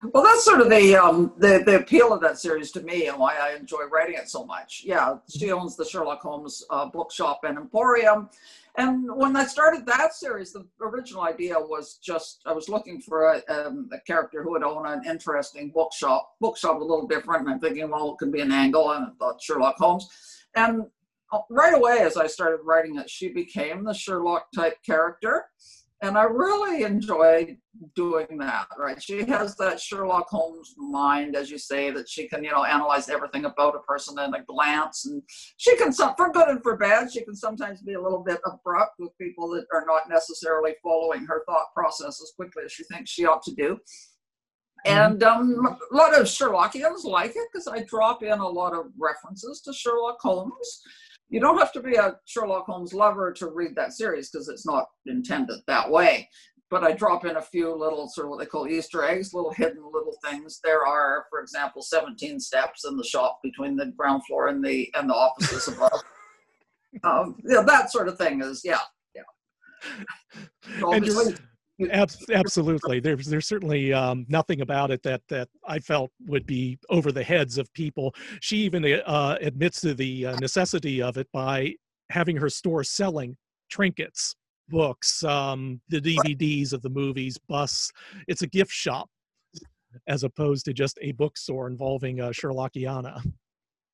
Well, 0.01 0.23
that's 0.23 0.45
sort 0.45 0.61
of 0.61 0.71
the, 0.71 0.95
um, 0.95 1.33
the 1.39 1.63
the 1.67 1.77
appeal 1.77 2.13
of 2.13 2.21
that 2.21 2.39
series 2.39 2.71
to 2.73 2.83
me, 2.83 3.09
and 3.09 3.19
why 3.19 3.37
I 3.37 3.57
enjoy 3.57 3.85
writing 3.91 4.15
it 4.15 4.29
so 4.29 4.45
much. 4.45 4.83
Yeah, 4.85 5.17
she 5.29 5.47
mm-hmm. 5.47 5.59
owns 5.59 5.77
the 5.77 5.85
Sherlock 5.85 6.21
Holmes 6.21 6.65
uh, 6.71 6.87
bookshop 6.87 7.41
and 7.43 7.59
emporium, 7.59 8.31
and 8.79 9.13
when 9.17 9.35
I 9.35 9.45
started 9.45 9.85
that 9.87 10.15
series, 10.15 10.53
the 10.53 10.65
original 10.81 11.23
idea 11.23 11.57
was 11.59 11.99
just 12.01 12.43
I 12.47 12.53
was 12.53 12.69
looking 12.69 13.01
for 13.01 13.33
a, 13.33 13.43
um, 13.53 13.91
a 13.93 13.99
character 14.03 14.41
who 14.41 14.53
would 14.53 14.63
own 14.63 14.87
an 14.87 15.05
interesting 15.05 15.71
bookshop, 15.71 16.37
bookshop 16.41 16.81
a 16.81 16.85
little 16.85 17.09
different. 17.09 17.41
And 17.41 17.51
I'm 17.51 17.59
thinking, 17.59 17.91
well, 17.91 18.13
it 18.13 18.19
could 18.19 18.31
be 18.31 18.41
an 18.41 18.53
angle, 18.53 18.93
and 18.93 19.07
I 19.07 19.11
thought 19.19 19.43
Sherlock 19.43 19.79
Holmes. 19.79 20.09
And 20.55 20.87
uh, 21.33 21.41
right 21.51 21.75
away, 21.75 21.99
as 22.03 22.17
I 22.17 22.29
started 22.29 22.61
writing 22.63 22.97
it, 22.99 23.11
she 23.11 23.31
became 23.31 23.83
the 23.83 23.93
Sherlock 23.93 24.53
type 24.55 24.81
character 24.87 25.47
and 26.01 26.17
I 26.17 26.23
really 26.23 26.85
enjoy 26.85 27.57
doing 27.95 28.39
that. 28.39 28.67
Right? 28.79 29.03
She 29.03 29.25
has 29.25 29.57
that 29.57 29.81
Sherlock 29.81 30.29
Holmes 30.29 30.75
mind, 30.77 31.37
as 31.37 31.51
you 31.51 31.59
say, 31.59 31.91
that 31.91 32.09
she 32.09 32.29
can, 32.29 32.45
you 32.45 32.51
know, 32.51 32.65
analyze 32.65 33.09
everything 33.09 33.45
about 33.45 33.75
a 33.75 33.81
person 33.81 34.19
in 34.19 34.35
a 34.35 34.45
glance, 34.45 35.07
and 35.07 35.23
she 35.57 35.77
can, 35.77 35.93
for 35.93 36.33
good 36.33 36.49
and 36.49 36.63
for 36.63 36.77
bad, 36.77 37.11
she 37.13 37.25
can 37.25 37.35
sometimes 37.35 37.83
be 37.83 37.95
a 37.95 38.03
little 38.03 38.23
bit 38.23 38.41
abrupt 38.45 38.95
with 38.99 39.17
people 39.19 39.49
that 39.51 39.67
are 39.73 39.85
not 39.87 40.09
necessarily 40.09 40.75
following 40.83 41.27
her 41.27 41.43
thought 41.47 41.73
process 41.75 42.21
as 42.23 42.33
quickly 42.37 42.65
as 42.65 42.73
she 42.73 42.85
thinks 42.85 43.11
she 43.11 43.27
ought 43.27 43.43
to 43.43 43.55
do. 43.55 43.79
Mm-hmm. 44.87 44.99
And 44.99 45.23
um, 45.23 45.79
a 45.91 45.95
lot 45.95 46.15
of 46.15 46.27
Sherlockians 46.27 47.05
like 47.05 47.33
it 47.33 47.49
because 47.53 47.67
I 47.67 47.83
drop 47.83 48.23
in 48.23 48.39
a 48.39 48.49
lot 48.49 48.75
of 48.75 48.87
references 48.99 49.61
to 49.63 49.73
Sherlock 49.73 50.19
Holmes 50.21 50.83
you 51.29 51.41
don't 51.41 51.59
have 51.59 51.73
to 51.73 51.83
be 51.83 51.95
a 51.95 52.17
Sherlock 52.25 52.67
Holmes 52.67 52.95
lover 52.95 53.33
to 53.35 53.49
read 53.49 53.77
that 53.77 53.93
series 53.93 54.31
because 54.31 54.49
it's 54.49 54.67
not 54.67 54.87
intended 55.07 55.61
that 55.67 55.91
way. 55.91 56.29
But 56.71 56.85
I 56.85 56.93
drop 56.93 57.25
in 57.25 57.37
a 57.37 57.43
few 57.43 57.75
little 57.75 58.09
sort 58.09 58.27
of 58.27 58.31
what 58.31 58.41
they 58.41 58.47
call 58.47 58.69
Easter 58.69 59.03
eggs, 59.03 59.33
little 59.33 59.53
hidden 59.53 59.83
little 59.85 60.17
things. 60.23 60.61
There 60.63 60.87
are, 60.87 61.25
for 61.31 61.41
example, 61.41 61.81
17 61.81 62.39
steps 62.41 62.85
in 62.87 62.97
the 62.97 63.05
shop 63.05 63.39
between 63.43 63.75
the 63.77 63.87
ground 63.97 64.23
floor 64.27 64.49
and 64.49 64.63
the 64.63 64.91
and 64.95 65.09
the 65.09 65.15
offices 65.15 65.69
above. 65.69 66.03
um, 67.05 67.37
yeah, 67.45 67.63
that 67.63 67.91
sort 67.91 68.09
of 68.09 68.19
thing 68.19 68.43
is 68.43 68.63
yeah, 68.65 68.81
yeah 69.15 69.23
absolutely. 72.33 73.01
There's 73.01 73.27
there's 73.27 73.47
certainly 73.47 73.93
um, 73.93 74.27
nothing 74.29 74.61
about 74.61 74.91
it 74.91 75.03
that 75.05 75.23
that 75.29 75.49
i 75.67 75.79
felt 75.79 76.11
would 76.27 76.47
be 76.47 76.79
over 76.91 77.13
the 77.13 77.23
heads 77.23 77.59
of 77.59 77.73
people. 77.73 78.15
She 78.41 78.59
even 78.59 78.85
uh, 78.85 79.37
admits 79.41 79.81
to 79.83 79.95
the 79.95 80.27
uh, 80.27 80.37
necessity 80.41 81.01
of 81.03 81.17
it 81.17 81.29
by 81.33 81.75
having 82.11 82.37
her 82.37 82.49
store 82.49 82.85
selling 82.85 83.37
trinkets 83.71 84.35
books 84.69 85.25
um, 85.25 85.81
the 85.89 86.01
dvds 86.01 86.73
of 86.73 86.83
the 86.83 86.91
movies 86.91 87.39
bus 87.49 87.91
it's 88.27 88.43
a 88.43 88.47
gift 88.47 88.71
shop 88.71 89.09
as 90.07 90.25
opposed 90.25 90.65
to 90.65 90.73
just 90.73 90.99
a 91.01 91.13
bookstore 91.13 91.69
involving 91.69 92.21
uh, 92.21 92.29
sherlockiana 92.29 93.21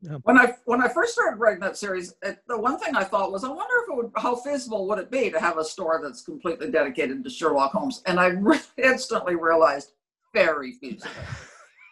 yeah. 0.04 0.18
When 0.23 0.38
I 0.38 0.52
when 0.66 0.82
I 0.82 0.88
first 0.88 1.14
started 1.14 1.38
writing 1.38 1.61
that 1.61 1.76
series, 1.76 2.14
it, 2.23 2.38
the 2.46 2.58
one 2.58 2.78
thing 2.78 2.94
I 2.94 3.04
thought 3.04 3.32
was, 3.32 3.42
I 3.42 3.49
wonder 3.49 3.75
if 3.82 3.90
it 3.90 3.96
would, 3.96 4.12
how 4.16 4.37
feasible 4.37 4.87
would 4.88 4.99
it 4.99 5.11
be 5.11 5.30
to 5.30 5.40
have 5.40 5.56
a 5.56 5.64
store 5.64 6.00
that's 6.02 6.23
completely 6.23 6.70
dedicated 6.70 7.25
to 7.25 7.30
Sherlock 7.30 7.73
Holmes? 7.73 8.02
And 8.06 8.20
I 8.20 8.26
re- 8.26 8.61
instantly 8.76 9.34
realized, 9.34 9.92
very 10.34 10.73
feasible 10.73 11.11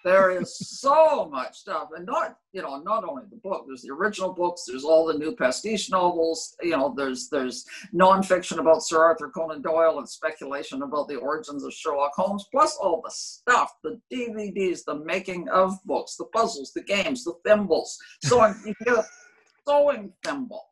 there 0.04 0.30
is 0.30 0.56
so 0.56 1.28
much 1.30 1.58
stuff 1.58 1.88
and 1.96 2.06
not 2.06 2.36
you 2.52 2.62
know 2.62 2.78
not 2.78 3.04
only 3.04 3.22
the 3.30 3.36
book 3.36 3.64
there's 3.66 3.82
the 3.82 3.90
original 3.90 4.32
books 4.32 4.64
there's 4.66 4.84
all 4.84 5.06
the 5.06 5.18
new 5.18 5.34
pastiche 5.34 5.90
novels 5.90 6.56
you 6.62 6.70
know 6.70 6.94
there's 6.96 7.28
there's 7.28 7.64
nonfiction 7.94 8.58
about 8.58 8.82
sir 8.82 9.02
arthur 9.02 9.30
conan 9.30 9.62
doyle 9.62 9.98
and 9.98 10.08
speculation 10.08 10.82
about 10.82 11.08
the 11.08 11.16
origins 11.16 11.64
of 11.64 11.72
sherlock 11.72 12.12
holmes 12.14 12.46
plus 12.50 12.76
all 12.76 13.00
the 13.04 13.10
stuff 13.10 13.74
the 13.84 14.00
dvds 14.12 14.84
the 14.84 14.94
making 15.04 15.48
of 15.48 15.74
books 15.84 16.16
the 16.16 16.24
puzzles 16.26 16.72
the 16.74 16.82
games 16.82 17.24
the 17.24 17.34
thimbles 17.44 17.98
sewing 18.24 18.54
you 18.66 18.96
a 18.96 19.04
sewing 19.68 20.12
thimble. 20.24 20.64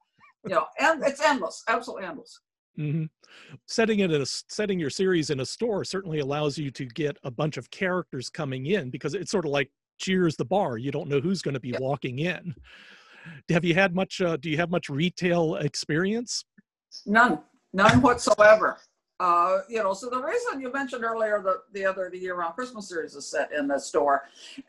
You 0.45 0.55
know 0.55 0.67
and 0.79 1.03
it's 1.05 1.21
endless 1.23 1.63
absolutely 1.69 2.07
endless 2.07 2.41
Mm-hmm. 2.81 3.05
Setting 3.67 4.01
it 4.01 4.11
in 4.11 4.23
a 4.23 4.27
setting 4.27 4.81
your 4.81 4.91
series 4.91 5.31
in 5.31 5.41
a 5.41 5.47
store 5.47 5.85
certainly 5.85 6.21
allows 6.21 6.57
you 6.57 6.71
to 6.71 6.87
get 6.87 7.17
a 7.25 7.31
bunch 7.31 7.57
of 7.57 7.71
characters 7.71 8.31
coming 8.31 8.67
in 8.67 8.91
because 8.91 9.15
it's 9.15 9.31
sort 9.31 9.45
of 9.45 9.51
like 9.51 9.71
Cheers 10.01 10.35
the 10.35 10.47
bar. 10.47 10.79
You 10.79 10.91
don't 10.91 11.09
know 11.09 11.21
who's 11.21 11.43
going 11.43 11.55
to 11.55 11.61
be 11.61 11.69
yep. 11.71 11.81
walking 11.81 12.21
in. 12.21 12.55
Have 13.51 13.67
you 13.67 13.75
had 13.75 13.95
much? 13.95 14.23
Uh, 14.23 14.39
do 14.39 14.49
you 14.49 14.57
have 14.57 14.71
much 14.71 14.89
retail 14.89 15.57
experience? 15.57 16.43
None, 17.05 17.39
none 17.75 18.01
whatsoever. 18.01 18.79
Uh, 19.21 19.59
you 19.69 19.83
know, 19.83 19.93
so 19.93 20.09
the 20.09 20.23
reason 20.23 20.59
you 20.59 20.73
mentioned 20.73 21.05
earlier 21.05 21.43
that 21.45 21.65
the 21.75 21.85
other 21.85 22.09
the 22.11 22.19
year-round 22.19 22.55
Christmas 22.55 22.89
series 22.89 23.15
is 23.15 23.27
set 23.27 23.53
in 23.53 23.69
the 23.69 23.79
store, 23.79 24.23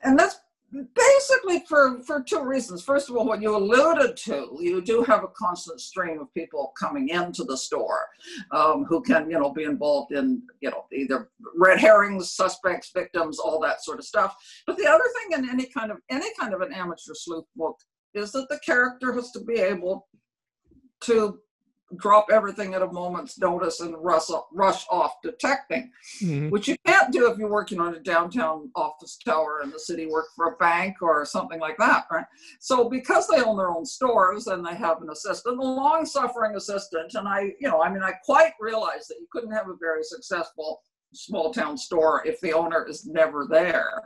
and 0.04 0.20
that's 0.20 0.42
basically 0.72 1.64
for 1.68 2.02
for 2.04 2.24
two 2.24 2.42
reasons. 2.42 2.82
First 2.82 3.10
of 3.10 3.16
all 3.16 3.26
what 3.26 3.42
you 3.42 3.56
alluded 3.56 4.16
to 4.18 4.58
you 4.60 4.82
do 4.82 5.04
have 5.04 5.24
a 5.24 5.28
constant 5.30 5.82
stream 5.82 6.20
of 6.20 6.34
people 6.34 6.72
coming 6.80 7.10
into 7.10 7.44
the 7.44 7.58
store 7.58 8.08
um, 8.52 8.86
who 8.86 9.02
can 9.02 9.30
you 9.30 9.38
know 9.40 9.52
be 9.52 9.64
involved 9.64 10.14
in 10.14 10.42
you 10.62 10.70
know 10.70 10.86
either 10.94 11.30
red 11.56 11.80
herrings 11.80 12.32
suspects 12.32 12.92
victims 12.94 13.40
all 13.40 13.60
that 13.60 13.84
sort 13.84 14.00
of 14.00 14.06
stuff. 14.06 14.36
But 14.66 14.78
the 14.78 14.88
other 14.88 15.04
thing 15.20 15.40
in 15.40 15.50
any 15.50 15.66
kind 15.66 15.92
of 15.92 15.98
any 16.10 16.28
kind 16.40 16.54
of 16.54 16.62
an 16.62 16.74
amateur 16.74 17.14
sleuth 17.14 17.46
book 17.56 17.78
is 18.14 18.32
that 18.32 18.48
the 18.50 18.60
character 18.66 19.14
has 19.14 19.32
to 19.32 19.42
be 19.42 19.60
able 19.60 20.08
to 21.02 21.40
drop 21.98 22.28
everything 22.32 22.74
at 22.74 22.82
a 22.82 22.92
moment's 22.92 23.40
notice 23.40 23.80
and 23.80 23.96
rush, 23.98 24.28
rush 24.52 24.86
off 24.90 25.16
detecting, 25.24 25.92
mm-hmm. 26.22 26.50
which 26.50 26.68
you 26.68 26.76
can't 26.86 27.12
do 27.12 27.32
if 27.32 27.38
you're 27.38 27.50
working 27.50 27.80
on 27.80 27.96
a 27.96 28.00
downtown 28.00 28.70
office 28.76 29.18
tower 29.24 29.62
in 29.64 29.70
the 29.72 29.80
city, 29.80 30.06
work 30.06 30.28
for 30.36 30.54
a 30.54 30.56
bank 30.58 31.02
or 31.02 31.26
something 31.26 31.60
like 31.60 31.78
that, 31.78 32.06
right? 32.12 32.26
So 32.60 32.90
because 32.90 33.28
they 33.28 33.42
own 33.42 33.58
their 33.58 33.72
own 33.72 33.86
stores 33.86 34.48
and 34.48 34.66
they 34.66 34.76
have 34.76 35.02
an 35.02 35.10
assistant, 35.10 35.60
a 35.60 35.62
long-suffering 35.62 36.56
assistant, 36.56 37.14
and 37.16 37.28
I, 37.28 37.54
you 37.60 37.68
know, 37.68 37.82
I 37.82 37.92
mean, 37.92 38.04
I 38.04 38.14
quite 38.24 38.54
realize 38.60 39.08
that 39.08 39.18
you 39.20 39.28
couldn't 39.32 39.52
have 39.52 39.70
a 39.70 39.76
very 39.80 40.04
successful 40.04 40.82
small 41.14 41.54
town 41.54 41.78
store 41.78 42.26
if 42.26 42.40
the 42.40 42.54
owner 42.54 42.86
is 42.88 43.06
never 43.06 43.46
there 43.50 44.02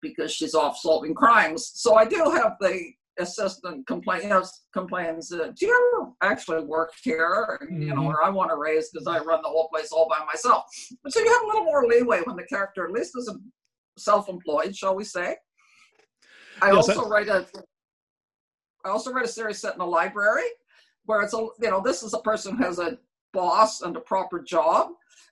because 0.00 0.32
she's 0.32 0.54
off 0.54 0.76
solving 0.76 1.14
crimes. 1.14 1.70
So 1.74 1.94
I 1.94 2.04
do 2.04 2.16
have 2.30 2.56
the 2.60 2.92
assistant 3.18 3.86
complain, 3.86 4.22
you 4.22 4.28
know, 4.28 4.44
complains, 4.72 5.32
uh, 5.32 5.52
do 5.58 5.66
you 5.66 5.92
ever 5.96 6.12
actually 6.22 6.64
work 6.64 6.92
here? 7.02 7.58
Mm-hmm. 7.62 7.82
You 7.82 7.88
know, 7.88 8.02
mm-hmm. 8.02 8.06
or 8.06 8.22
I 8.22 8.30
want 8.30 8.50
to 8.50 8.56
raise 8.56 8.90
because 8.90 9.06
I 9.06 9.18
run 9.18 9.42
the 9.42 9.48
whole 9.48 9.68
place 9.68 9.92
all 9.92 10.08
by 10.08 10.24
myself. 10.24 10.64
But 11.02 11.12
so 11.12 11.20
you 11.20 11.32
have 11.32 11.42
a 11.42 11.46
little 11.46 11.64
more 11.64 11.86
leeway 11.86 12.20
when 12.24 12.36
the 12.36 12.44
character 12.44 12.86
at 12.86 12.92
least 12.92 13.12
is 13.16 13.30
self-employed, 13.96 14.74
shall 14.74 14.94
we 14.94 15.04
say. 15.04 15.36
I 16.62 16.72
yes, 16.72 16.88
also 16.88 17.08
write 17.08 17.28
a 17.28 17.46
I 18.84 18.90
also 18.90 19.12
write 19.12 19.24
a 19.24 19.28
series 19.28 19.60
set 19.60 19.74
in 19.74 19.80
a 19.80 19.86
library 19.86 20.48
where 21.04 21.22
it's 21.22 21.34
a 21.34 21.36
you 21.36 21.70
know, 21.70 21.80
this 21.80 22.02
is 22.02 22.14
a 22.14 22.20
person 22.20 22.56
who 22.56 22.64
has 22.64 22.78
a 22.78 22.98
boss 23.38 23.82
and 23.82 23.96
a 23.96 24.00
proper 24.00 24.40
job 24.42 24.88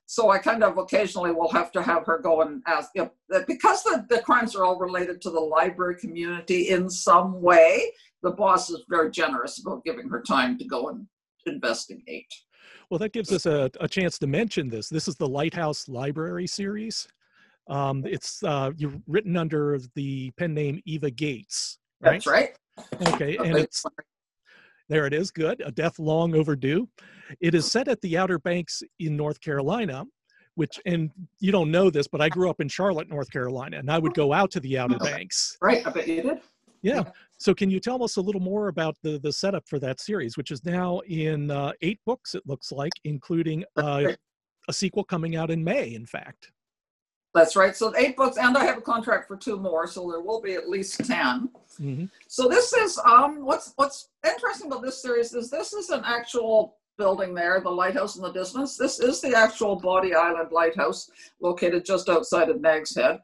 so 0.09 0.29
I 0.29 0.37
kind 0.37 0.63
of 0.63 0.77
occasionally 0.77 1.31
will 1.31 1.51
have 1.51 1.69
to 1.73 1.81
have 1.81 2.05
her 2.05 2.17
go 2.17 2.41
and 2.41 2.63
ask, 2.65 2.91
you 2.95 3.03
know, 3.29 3.43
because 3.45 3.83
the, 3.83 4.05
the 4.09 4.21
crimes 4.21 4.55
are 4.55 4.63
all 4.63 4.79
related 4.79 5.21
to 5.21 5.29
the 5.29 5.39
library 5.39 5.99
community 5.99 6.69
in 6.69 6.89
some 6.89 7.41
way, 7.41 7.91
the 8.23 8.31
boss 8.31 8.69
is 8.69 8.83
very 8.89 9.11
generous 9.11 9.59
about 9.59 9.83
giving 9.83 10.07
her 10.07 10.21
time 10.21 10.57
to 10.59 10.65
go 10.65 10.87
and 10.87 11.05
investigate. 11.45 12.33
Well, 12.89 12.99
that 12.99 13.11
gives 13.11 13.33
us 13.33 13.45
a, 13.45 13.69
a 13.81 13.87
chance 13.89 14.17
to 14.19 14.27
mention 14.27 14.69
this. 14.69 14.87
This 14.87 15.09
is 15.09 15.15
the 15.15 15.27
Lighthouse 15.27 15.89
Library 15.89 16.47
series. 16.47 17.05
Um, 17.69 18.05
it's 18.05 18.41
uh, 18.43 18.71
you're 18.77 18.93
written 19.07 19.35
under 19.35 19.77
the 19.95 20.31
pen 20.37 20.53
name 20.53 20.81
Eva 20.85 21.11
Gates. 21.11 21.79
Right? 21.99 22.11
That's 22.13 22.27
right. 22.27 22.49
Okay, 23.13 23.35
and 23.35 23.57
it's 23.57 23.83
there 24.89 25.05
it 25.05 25.13
is. 25.13 25.31
Good. 25.31 25.61
A 25.65 25.71
death 25.71 25.99
long 25.99 26.35
overdue. 26.35 26.87
It 27.39 27.55
is 27.55 27.69
set 27.69 27.87
at 27.87 28.01
the 28.01 28.17
Outer 28.17 28.39
Banks 28.39 28.83
in 28.99 29.17
North 29.17 29.41
Carolina, 29.41 30.05
which, 30.55 30.79
and 30.85 31.11
you 31.39 31.51
don't 31.51 31.71
know 31.71 31.89
this, 31.89 32.07
but 32.07 32.21
I 32.21 32.29
grew 32.29 32.49
up 32.49 32.61
in 32.61 32.67
Charlotte, 32.67 33.09
North 33.09 33.31
Carolina, 33.31 33.77
and 33.77 33.91
I 33.91 33.99
would 33.99 34.13
go 34.13 34.33
out 34.33 34.51
to 34.51 34.59
the 34.59 34.77
Outer 34.77 34.97
Banks. 34.97 35.57
Right. 35.61 35.85
I 35.85 35.89
bet 35.89 36.07
you 36.07 36.21
did. 36.23 36.41
Yeah. 36.81 37.03
So, 37.37 37.53
can 37.53 37.69
you 37.69 37.79
tell 37.79 38.03
us 38.03 38.17
a 38.17 38.21
little 38.21 38.41
more 38.41 38.67
about 38.67 38.95
the 39.01 39.19
the 39.19 39.33
setup 39.33 39.67
for 39.67 39.79
that 39.79 39.99
series, 39.99 40.37
which 40.37 40.51
is 40.51 40.63
now 40.63 40.99
in 41.07 41.51
uh, 41.51 41.73
eight 41.81 41.99
books? 42.05 42.35
It 42.35 42.43
looks 42.45 42.71
like, 42.71 42.93
including 43.03 43.63
uh, 43.75 44.13
a 44.67 44.73
sequel 44.73 45.03
coming 45.03 45.35
out 45.35 45.51
in 45.51 45.63
May. 45.63 45.93
In 45.93 46.05
fact. 46.05 46.51
That's 47.37 47.55
right. 47.55 47.75
So 47.75 47.93
eight 47.95 48.17
books, 48.17 48.37
and 48.37 48.57
I 48.57 48.65
have 48.65 48.79
a 48.79 48.81
contract 48.81 49.27
for 49.27 49.37
two 49.37 49.57
more, 49.57 49.85
so 49.85 50.09
there 50.09 50.21
will 50.21 50.41
be 50.41 50.55
at 50.55 50.67
least 50.67 51.05
10 51.05 51.49
mm-hmm. 51.79 52.05
So 52.27 52.47
this 52.47 52.73
is 52.73 52.99
um, 53.05 53.45
what's 53.45 53.73
what's 53.75 54.09
interesting 54.25 54.71
about 54.71 54.81
this 54.81 55.01
series 55.01 55.33
is 55.33 55.51
this 55.51 55.71
is 55.71 55.91
an 55.91 56.01
actual 56.03 56.77
building 56.97 57.35
there, 57.35 57.61
the 57.61 57.69
lighthouse 57.69 58.15
in 58.15 58.23
the 58.23 58.31
distance. 58.31 58.75
This 58.75 58.99
is 58.99 59.21
the 59.21 59.37
actual 59.37 59.75
Bodie 59.75 60.15
Island 60.15 60.51
Lighthouse, 60.51 61.11
located 61.39 61.85
just 61.85 62.09
outside 62.09 62.49
of 62.49 62.59
Nags 62.59 62.95
Head. 62.95 63.19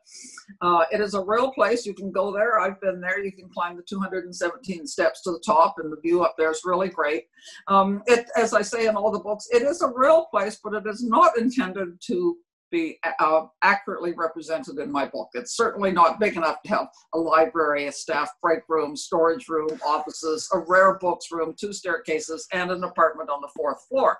Uh, 0.61 0.83
it 0.91 1.01
is 1.01 1.15
a 1.15 1.23
real 1.23 1.51
place. 1.51 1.83
You 1.83 1.95
can 1.95 2.11
go 2.11 2.31
there. 2.31 2.59
I've 2.59 2.79
been 2.81 3.01
there. 3.01 3.19
You 3.19 3.31
can 3.31 3.49
climb 3.49 3.75
the 3.75 3.81
217 3.81 4.85
steps 4.85 5.23
to 5.23 5.31
the 5.31 5.41
top, 5.43 5.75
and 5.79 5.91
the 5.91 5.99
view 6.01 6.23
up 6.23 6.35
there 6.37 6.51
is 6.51 6.61
really 6.63 6.89
great. 6.89 7.23
Um, 7.67 8.03
it, 8.05 8.27
as 8.37 8.53
I 8.53 8.61
say 8.61 8.85
in 8.85 8.95
all 8.95 9.11
the 9.11 9.19
books, 9.19 9.47
it 9.51 9.63
is 9.63 9.81
a 9.81 9.91
real 9.93 10.25
place, 10.25 10.59
but 10.63 10.75
it 10.75 10.85
is 10.85 11.03
not 11.03 11.37
intended 11.39 11.99
to 12.01 12.37
be 12.73 12.99
uh, 13.19 13.45
accurately 13.61 14.13
represented 14.17 14.79
in 14.79 14.91
my 14.91 15.05
book. 15.05 15.29
It's 15.35 15.55
certainly 15.55 15.91
not 15.91 16.19
big 16.19 16.35
enough 16.35 16.61
to 16.63 16.69
have 16.69 16.87
a 17.13 17.19
library, 17.19 17.85
a 17.85 17.91
staff 17.91 18.31
break 18.41 18.61
room, 18.67 18.95
storage 18.95 19.47
room, 19.47 19.69
offices, 19.85 20.49
a 20.53 20.59
rare 20.59 20.95
books 20.95 21.27
room, 21.31 21.53
two 21.57 21.71
staircases, 21.71 22.47
and 22.51 22.71
an 22.71 22.83
apartment 22.83 23.29
on 23.29 23.41
the 23.41 23.49
fourth 23.55 23.85
floor. 23.87 24.17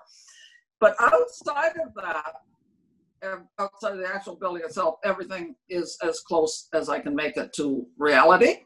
But 0.78 0.94
outside 1.00 1.72
of 1.84 1.92
that, 1.96 3.42
outside 3.58 3.92
of 3.92 3.98
the 3.98 4.08
actual 4.08 4.36
building 4.36 4.62
itself, 4.64 4.96
everything 5.04 5.56
is 5.68 5.98
as 6.02 6.20
close 6.20 6.68
as 6.72 6.88
I 6.88 7.00
can 7.00 7.14
make 7.14 7.36
it 7.36 7.52
to 7.54 7.84
reality, 7.98 8.60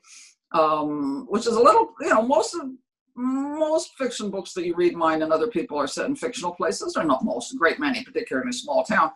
um, 0.52 1.26
which 1.30 1.47
is 1.47 1.54
a 1.54 1.61
little, 1.61 1.95
you 2.00 2.11
know, 2.11 2.23
most 2.23 2.54
of 2.54 2.68
most 3.21 3.97
fiction 3.99 4.30
books 4.30 4.52
that 4.52 4.64
you 4.64 4.76
read, 4.76 4.95
mine 4.95 5.23
and 5.23 5.33
other 5.33 5.49
people, 5.49 5.76
are 5.76 5.88
set 5.88 6.07
in 6.07 6.14
fictional 6.14 6.54
places, 6.54 6.97
or 6.97 7.02
not 7.02 7.25
most, 7.25 7.52
a 7.52 7.57
great 7.57 7.80
many, 7.80 8.04
particularly 8.04 8.47
in 8.47 8.50
a 8.50 8.52
small 8.52 8.85
town. 8.85 9.11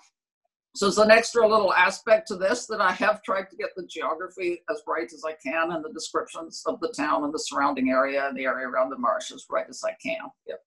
So 0.75 0.87
it's 0.87 0.99
an 0.99 1.11
extra 1.11 1.47
little 1.47 1.73
aspect 1.73 2.29
to 2.29 2.37
this 2.37 2.67
that 2.67 2.81
I 2.81 2.93
have 2.93 3.23
tried 3.23 3.51
to 3.51 3.57
get 3.57 3.71
the 3.77 3.87
geography 3.87 4.63
as 4.71 4.83
right 4.87 5.11
as 5.13 5.23
I 5.27 5.35
can 5.43 5.73
and 5.73 5.85
the 5.85 5.93
descriptions 5.93 6.63
of 6.67 6.81
the 6.81 6.93
town 6.97 7.25
and 7.25 7.35
the 7.35 7.39
surrounding 7.39 7.91
area 7.91 8.27
and 8.27 8.37
the 8.37 8.45
area 8.45 8.67
around 8.67 8.89
the 8.89 8.99
marsh 8.99 9.33
as 9.33 9.45
right 9.51 9.67
as 9.69 9.83
I 9.85 9.95
can. 10.03 10.31
Yep. 10.49 10.61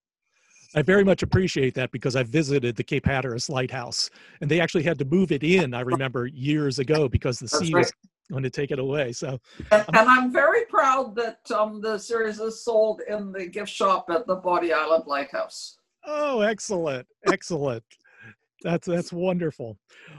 I 0.76 0.82
very 0.82 1.04
much 1.04 1.22
appreciate 1.22 1.74
that 1.74 1.90
because 1.90 2.14
I 2.14 2.22
visited 2.22 2.76
the 2.76 2.84
Cape 2.84 3.06
Hatteras 3.06 3.48
Lighthouse 3.48 4.10
and 4.40 4.50
they 4.50 4.60
actually 4.60 4.84
had 4.84 4.98
to 4.98 5.04
move 5.04 5.32
it 5.32 5.42
in, 5.42 5.74
I 5.74 5.80
remember 5.80 6.26
years 6.26 6.78
ago 6.78 7.08
because 7.08 7.38
the 7.38 7.48
sea 7.48 7.72
right. 7.72 7.80
was 7.80 7.92
going 8.30 8.42
to 8.42 8.50
take 8.50 8.70
it 8.70 8.78
away. 8.78 9.12
So, 9.12 9.40
and, 9.72 9.84
and 9.88 10.08
I'm 10.08 10.32
very 10.32 10.66
proud 10.66 11.16
that 11.16 11.50
um, 11.50 11.80
the 11.80 11.98
series 11.98 12.38
is 12.40 12.62
sold 12.62 13.00
in 13.08 13.32
the 13.32 13.46
gift 13.46 13.70
shop 13.70 14.06
at 14.10 14.26
the 14.26 14.36
Bodie 14.36 14.72
Island 14.72 15.04
Lighthouse. 15.06 15.78
Oh, 16.04 16.40
excellent. 16.40 17.06
Excellent. 17.26 17.82
That's 18.62 18.86
that's 18.86 19.12
wonderful. 19.12 19.78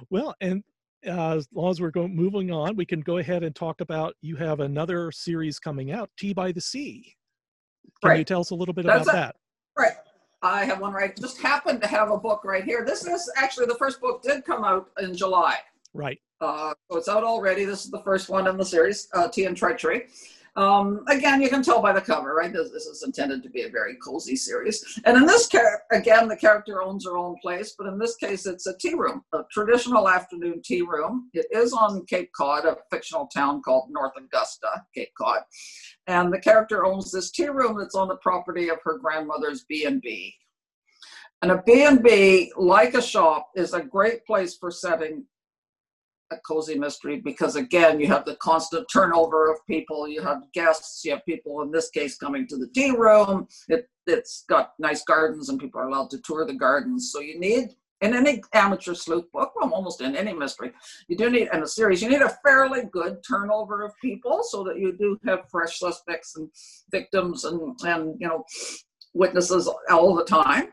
Well, 0.10 0.36
and 0.41 0.63
uh, 1.06 1.36
as 1.38 1.48
long 1.53 1.72
as 1.72 1.82
we're 1.82 1.91
going 1.91 2.15
moving 2.15 2.51
on, 2.51 2.75
we 2.75 2.86
can 2.86 3.01
go 3.01 3.17
ahead 3.17 3.44
and 3.44 3.56
talk 3.56 3.82
about 3.82 4.15
you 4.22 4.36
have 4.36 4.60
another 4.60 5.12
series 5.12 5.60
coming 5.60 5.91
out, 5.91 6.10
Tea 6.17 6.34
by 6.34 6.51
the 6.51 6.62
Sea. 6.62 7.15
Can 8.01 8.10
right. 8.10 8.20
you 8.20 8.25
tell 8.25 8.41
us 8.41 8.51
a 8.51 8.56
little 8.56 8.74
bit 8.74 8.86
That's 8.86 9.03
about 9.03 9.13
a, 9.13 9.17
that? 9.17 9.36
Right. 9.77 9.94
I 10.44 10.65
have 10.65 10.79
one 10.79 10.94
right. 10.94 11.15
Just 11.15 11.41
happened 11.41 11.82
to 11.82 11.88
have 11.88 12.12
a 12.12 12.17
book 12.17 12.44
right 12.44 12.63
here. 12.63 12.86
This 12.86 13.06
is 13.06 13.32
actually 13.36 13.65
the 13.65 13.75
first 13.75 14.00
book 14.00 14.22
did 14.22 14.46
come 14.46 14.63
out 14.63 14.89
in 15.00 15.15
July. 15.15 15.58
Right. 15.94 16.20
Uh, 16.39 16.74
so 16.91 16.98
it's 16.98 17.08
out 17.08 17.24
already. 17.24 17.65
This 17.65 17.86
is 17.86 17.91
the 17.91 18.01
first 18.03 18.29
one 18.29 18.48
in 18.48 18.58
the 18.58 18.65
series, 18.65 19.08
uh, 19.13 19.27
Tea 19.27 19.46
and 19.46 19.58
Treachery. 19.58 20.08
Um, 20.57 21.03
again, 21.07 21.39
you 21.39 21.49
can 21.49 21.61
tell 21.61 21.83
by 21.83 21.93
the 21.93 22.01
cover, 22.01 22.33
right? 22.33 22.51
This, 22.51 22.71
this, 22.71 22.87
is 22.87 23.03
intended 23.03 23.43
to 23.43 23.49
be 23.49 23.61
a 23.61 23.69
very 23.69 23.95
cozy 24.03 24.35
series. 24.35 24.99
And 25.05 25.15
in 25.15 25.27
this 25.27 25.47
again, 25.91 26.27
the 26.27 26.35
character 26.35 26.81
owns 26.81 27.05
her 27.05 27.15
own 27.15 27.35
place, 27.43 27.75
but 27.77 27.85
in 27.85 27.99
this 27.99 28.15
case, 28.15 28.47
it's 28.47 28.65
a 28.65 28.75
tea 28.75 28.95
room, 28.95 29.21
a 29.33 29.41
traditional 29.51 30.09
afternoon 30.09 30.63
tea 30.65 30.81
room. 30.81 31.29
It 31.35 31.45
is 31.51 31.73
on 31.73 32.03
Cape 32.07 32.31
Cod, 32.35 32.65
a 32.65 32.75
fictional 32.91 33.27
town 33.27 33.61
called 33.61 33.91
North 33.91 34.13
Augusta, 34.17 34.83
Cape 34.95 35.11
Cod. 35.15 35.41
And 36.07 36.33
the 36.33 36.41
character 36.41 36.85
owns 36.85 37.11
this 37.11 37.29
tea 37.29 37.49
room 37.49 37.77
that's 37.77 37.95
on 37.95 38.07
the 38.07 38.17
property 38.17 38.69
of 38.69 38.79
her 38.83 38.97
grandmother's 38.97 39.63
B&B. 39.69 40.33
And 41.43 41.51
a 41.51 41.61
B&B, 41.67 42.51
like 42.57 42.95
a 42.95 43.01
shop, 43.01 43.51
is 43.55 43.75
a 43.75 43.83
great 43.83 44.25
place 44.25 44.57
for 44.57 44.71
setting 44.71 45.23
a 46.31 46.38
cozy 46.38 46.77
mystery 46.77 47.22
because 47.22 47.55
again 47.55 48.00
you 48.00 48.07
have 48.07 48.25
the 48.25 48.36
constant 48.38 48.88
turnover 48.91 49.51
of 49.51 49.65
people. 49.67 50.07
You 50.07 50.22
have 50.22 50.43
guests. 50.53 51.03
You 51.05 51.12
have 51.12 51.25
people 51.25 51.62
in 51.62 51.72
this 51.72 51.89
case 51.89 52.17
coming 52.17 52.48
to 52.48 52.57
the 52.57 52.67
tea 52.67 52.91
room. 52.91 53.48
It, 53.69 53.89
it's 54.05 54.46
got 54.48 54.74
nice 54.79 55.03
gardens 55.03 55.50
and 55.50 55.60
people 55.60 55.81
are 55.81 55.88
allowed 55.88 56.10
to 56.12 56.19
tour 56.19 56.46
the 56.46 56.53
gardens. 56.53 57.12
So 57.12 57.19
you 57.19 57.39
need 57.39 57.75
in 58.01 58.13
any 58.13 58.41
amateur 58.53 58.93
sleuth 58.93 59.31
book 59.31 59.53
well 59.55 59.74
almost 59.74 60.01
in 60.01 60.15
any 60.15 60.31
mystery 60.31 60.72
you 61.07 61.17
do 61.17 61.31
need 61.31 61.50
in 61.51 61.63
a 61.63 61.67
series 61.67 62.00
you 62.00 62.10
need 62.10 62.22
a 62.22 62.38
fairly 62.46 62.84
good 62.91 63.17
turnover 63.27 63.84
of 63.84 63.91
people 64.00 64.43
so 64.43 64.63
that 64.63 64.77
you 64.77 64.96
do 64.96 65.19
have 65.25 65.50
fresh 65.50 65.79
suspects 65.79 66.36
and 66.36 66.48
victims 66.91 67.43
and 67.46 67.75
and 67.86 68.15
you 68.19 68.27
know 68.27 68.46
witnesses 69.13 69.67
all 69.89 70.13
the 70.13 70.24
time 70.24 70.67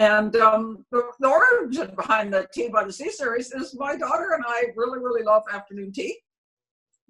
and 0.00 0.34
um, 0.36 0.86
the, 0.90 1.02
the, 1.20 1.28
origin 1.28 1.94
behind 1.94 2.32
the 2.32 2.48
Tea 2.54 2.68
by 2.68 2.84
the 2.84 2.92
Sea 2.92 3.10
series 3.10 3.52
is 3.52 3.76
my 3.78 3.96
daughter 3.96 4.32
and 4.32 4.42
I 4.46 4.64
really, 4.74 4.98
really 4.98 5.22
love 5.22 5.42
afternoon 5.52 5.92
tea, 5.92 6.16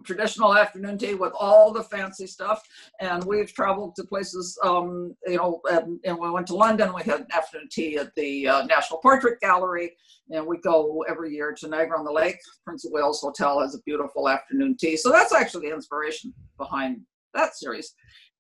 traditional 0.05 0.57
afternoon 0.57 0.99
tea 0.99 1.15
with 1.15 1.33
all 1.39 1.73
the 1.73 1.85
fancy 1.85 2.27
stuff. 2.27 2.67
And 3.01 3.23
we've 3.23 3.53
traveled 3.53 3.95
to 3.95 4.03
places, 4.03 4.59
um, 4.65 5.15
you 5.25 5.37
know, 5.37 5.61
and, 5.71 6.01
and, 6.05 6.19
we 6.19 6.31
went 6.31 6.49
to 6.49 6.57
London. 6.57 6.93
We 6.93 7.03
had 7.05 7.29
afternoon 7.33 7.69
tea 7.71 7.97
at 7.97 8.13
the 8.17 8.49
uh, 8.49 8.67
National 8.67 8.99
Portrait 8.99 9.39
Gallery. 9.39 9.93
And 10.33 10.45
we 10.45 10.59
go 10.59 11.05
every 11.09 11.33
year 11.33 11.55
to 11.61 11.69
Niagara 11.69 11.97
on 11.97 12.05
the 12.05 12.13
Lake. 12.13 12.39
Prince 12.65 12.85
of 12.85 12.91
Wales 12.91 13.21
Hotel 13.21 13.61
has 13.61 13.77
a 13.77 13.83
beautiful 13.83 14.29
afternoon 14.29 14.77
tea. 14.77 14.97
So 14.97 15.13
that's 15.13 15.33
actually 15.33 15.69
the 15.69 15.75
inspiration 15.77 16.35
behind 16.59 17.03
that 17.35 17.57
series. 17.57 17.95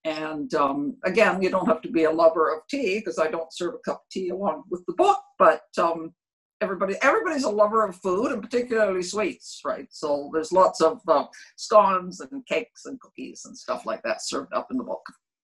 And 0.04 0.52
um, 0.54 0.96
again, 1.04 1.42
you 1.42 1.50
don't 1.50 1.66
have 1.66 1.82
to 1.82 1.90
be 1.90 2.04
a 2.04 2.10
lover 2.10 2.54
of 2.54 2.60
tea 2.68 2.98
because 2.98 3.18
I 3.18 3.28
don't 3.28 3.52
serve 3.52 3.74
a 3.74 3.78
cup 3.78 3.96
of 3.96 4.10
tea 4.10 4.30
along 4.30 4.64
with 4.70 4.84
the 4.86 4.94
book, 4.94 5.20
but 5.38 5.62
um, 5.76 6.14
everybody 6.62 6.94
everybody's 7.02 7.44
a 7.44 7.50
lover 7.50 7.86
of 7.86 7.96
food 7.96 8.32
and 8.32 8.42
particularly 8.42 9.02
sweets 9.02 9.60
right? 9.64 9.88
So 9.90 10.30
there's 10.32 10.52
lots 10.52 10.80
of 10.80 11.00
uh, 11.08 11.24
scones 11.56 12.20
and 12.20 12.44
cakes 12.46 12.86
and 12.86 13.00
cookies 13.00 13.42
and 13.44 13.56
stuff 13.56 13.86
like 13.86 14.02
that 14.02 14.22
served 14.22 14.52
up 14.52 14.68
in 14.70 14.78
the 14.78 14.84
book. 14.84 15.02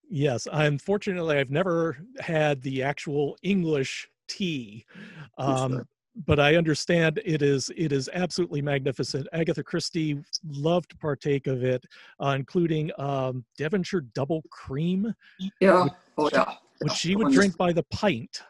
Yes 0.08 0.46
unfortunately 0.52 1.36
i've 1.36 1.50
never 1.50 1.98
had 2.20 2.62
the 2.62 2.82
actual 2.82 3.36
english 3.42 4.08
tea. 4.28 4.84
Um, 5.38 5.84
but 6.24 6.40
i 6.40 6.56
understand 6.56 7.20
it 7.24 7.42
is 7.42 7.70
it 7.76 7.92
is 7.92 8.08
absolutely 8.14 8.62
magnificent 8.62 9.26
agatha 9.32 9.62
christie 9.62 10.18
loved 10.50 10.90
to 10.90 10.96
partake 10.96 11.46
of 11.46 11.62
it 11.62 11.84
uh, 12.20 12.34
including 12.36 12.90
um, 12.98 13.44
devonshire 13.58 14.00
double 14.14 14.42
cream 14.50 15.14
yeah 15.60 15.84
which, 15.84 15.92
oh 16.18 16.30
yeah 16.32 16.54
which 16.80 16.92
she 16.92 17.16
would 17.16 17.32
drink 17.32 17.56
by 17.56 17.72
the 17.72 17.82
pint 17.84 18.42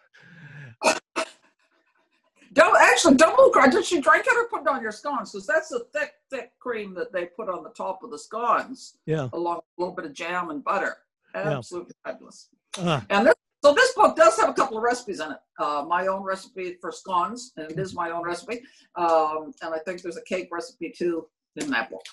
don't 2.56 2.76
actually 2.80 3.16
double 3.16 3.50
cream. 3.50 3.70
Did 3.70 3.84
she 3.84 4.00
drink 4.00 4.24
it 4.26 4.34
or 4.34 4.48
put 4.48 4.62
it 4.62 4.68
on 4.68 4.82
your 4.82 4.90
scones? 4.90 5.30
Because 5.30 5.46
that's 5.46 5.68
the 5.68 5.86
thick, 5.92 6.14
thick 6.30 6.52
cream 6.58 6.94
that 6.94 7.12
they 7.12 7.26
put 7.26 7.50
on 7.50 7.62
the 7.62 7.70
top 7.70 8.02
of 8.02 8.10
the 8.10 8.18
scones. 8.18 8.96
Yeah. 9.04 9.28
Along 9.34 9.56
with 9.56 9.64
a 9.76 9.80
little 9.80 9.94
bit 9.94 10.06
of 10.06 10.14
jam 10.14 10.48
and 10.48 10.64
butter. 10.64 10.96
Absolutely 11.34 11.92
yeah. 12.04 12.12
fabulous. 12.12 12.48
Uh. 12.78 13.02
And 13.10 13.26
this, 13.26 13.34
so 13.64 13.72
this 13.72 13.92
book 13.94 14.16
does 14.16 14.38
have 14.38 14.48
a 14.48 14.54
couple 14.54 14.76
of 14.76 14.82
recipes 14.82 15.20
in 15.20 15.32
it. 15.32 15.38
Uh, 15.58 15.84
my 15.86 16.06
own 16.06 16.22
recipe 16.22 16.76
for 16.80 16.92
scones, 16.92 17.52
and 17.56 17.70
it 17.70 17.78
is 17.78 17.94
my 17.94 18.10
own 18.10 18.22
recipe. 18.22 18.62
Um, 18.96 19.52
and 19.62 19.74
I 19.74 19.78
think 19.84 20.02
there's 20.02 20.16
a 20.16 20.24
cake 20.24 20.48
recipe 20.52 20.92
too 20.96 21.26
in 21.56 21.70
that 21.70 21.90
book. 21.90 22.04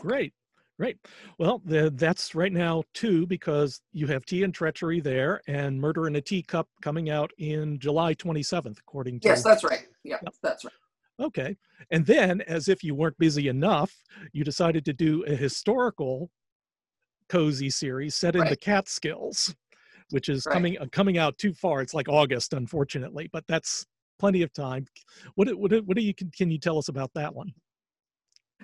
Great. 0.00 0.34
Great. 0.78 0.96
Well, 1.38 1.60
the, 1.66 1.90
that's 1.90 2.34
right 2.34 2.52
now 2.52 2.82
two 2.94 3.26
because 3.26 3.82
you 3.92 4.06
have 4.06 4.24
Tea 4.24 4.44
and 4.44 4.54
Treachery 4.54 5.00
there 5.00 5.42
and 5.46 5.78
Murder 5.78 6.06
in 6.06 6.16
a 6.16 6.22
Teacup 6.22 6.68
coming 6.80 7.10
out 7.10 7.30
in 7.36 7.78
July 7.78 8.14
27th, 8.14 8.78
according 8.78 9.20
to. 9.20 9.28
Yes, 9.28 9.44
that's 9.44 9.62
right. 9.62 9.86
Yeah, 10.04 10.16
that's 10.42 10.64
right. 10.64 10.72
Okay. 11.20 11.56
And 11.90 12.06
then, 12.06 12.40
as 12.42 12.68
if 12.68 12.82
you 12.82 12.94
weren't 12.94 13.18
busy 13.18 13.48
enough, 13.48 13.94
you 14.32 14.42
decided 14.42 14.86
to 14.86 14.94
do 14.94 15.22
a 15.24 15.34
historical 15.34 16.30
cozy 17.28 17.68
series 17.68 18.14
set 18.14 18.34
in 18.34 18.40
right. 18.40 18.50
the 18.50 18.56
Catskills, 18.56 19.54
which 20.12 20.28
is 20.28 20.46
right. 20.46 20.52
coming 20.52 20.78
uh, 20.78 20.86
coming 20.92 21.18
out 21.18 21.36
too 21.38 21.52
far. 21.52 21.80
It's 21.80 21.94
like 21.94 22.08
August, 22.08 22.52
unfortunately, 22.52 23.28
but 23.32 23.44
that's 23.46 23.86
plenty 24.18 24.42
of 24.42 24.52
time. 24.52 24.86
What 25.34 25.52
what 25.58 25.72
what 25.84 25.96
do 25.96 26.02
you 26.02 26.14
can 26.14 26.30
can 26.30 26.50
you 26.50 26.58
tell 26.58 26.78
us 26.78 26.88
about 26.88 27.10
that 27.14 27.34
one? 27.34 27.52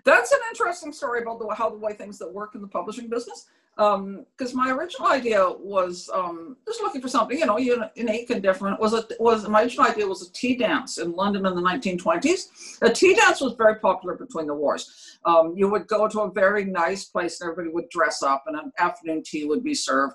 That's 0.04 0.32
an 0.32 0.40
interesting 0.50 0.92
story 0.92 1.22
about 1.22 1.38
the, 1.38 1.54
how 1.54 1.70
the 1.70 1.78
way 1.78 1.94
things 1.94 2.18
that 2.18 2.32
work 2.32 2.54
in 2.54 2.60
the 2.60 2.68
publishing 2.68 3.08
business. 3.08 3.46
Because 3.76 4.52
um, 4.52 4.56
my 4.56 4.70
original 4.70 5.08
idea 5.08 5.46
was 5.58 6.08
um, 6.14 6.56
just 6.66 6.80
looking 6.80 7.02
for 7.02 7.08
something, 7.08 7.38
you 7.38 7.44
know, 7.44 7.58
unique 7.58 8.30
and 8.30 8.42
different. 8.42 8.80
Was 8.80 8.94
it 8.94 9.12
was 9.20 9.46
my 9.48 9.62
original 9.62 9.86
idea 9.86 10.06
was 10.06 10.26
a 10.26 10.32
tea 10.32 10.56
dance 10.56 10.96
in 10.96 11.12
London 11.12 11.44
in 11.44 11.54
the 11.54 11.60
1920s. 11.60 12.78
A 12.80 12.90
tea 12.90 13.14
dance 13.14 13.42
was 13.42 13.54
very 13.58 13.76
popular 13.76 14.14
between 14.14 14.46
the 14.46 14.54
wars. 14.54 15.18
Um, 15.26 15.52
you 15.54 15.68
would 15.68 15.86
go 15.88 16.08
to 16.08 16.20
a 16.20 16.32
very 16.32 16.64
nice 16.64 17.04
place, 17.04 17.40
and 17.40 17.50
everybody 17.50 17.74
would 17.74 17.90
dress 17.90 18.22
up, 18.22 18.44
and 18.46 18.56
an 18.56 18.72
afternoon 18.78 19.22
tea 19.22 19.44
would 19.44 19.62
be 19.62 19.74
served, 19.74 20.14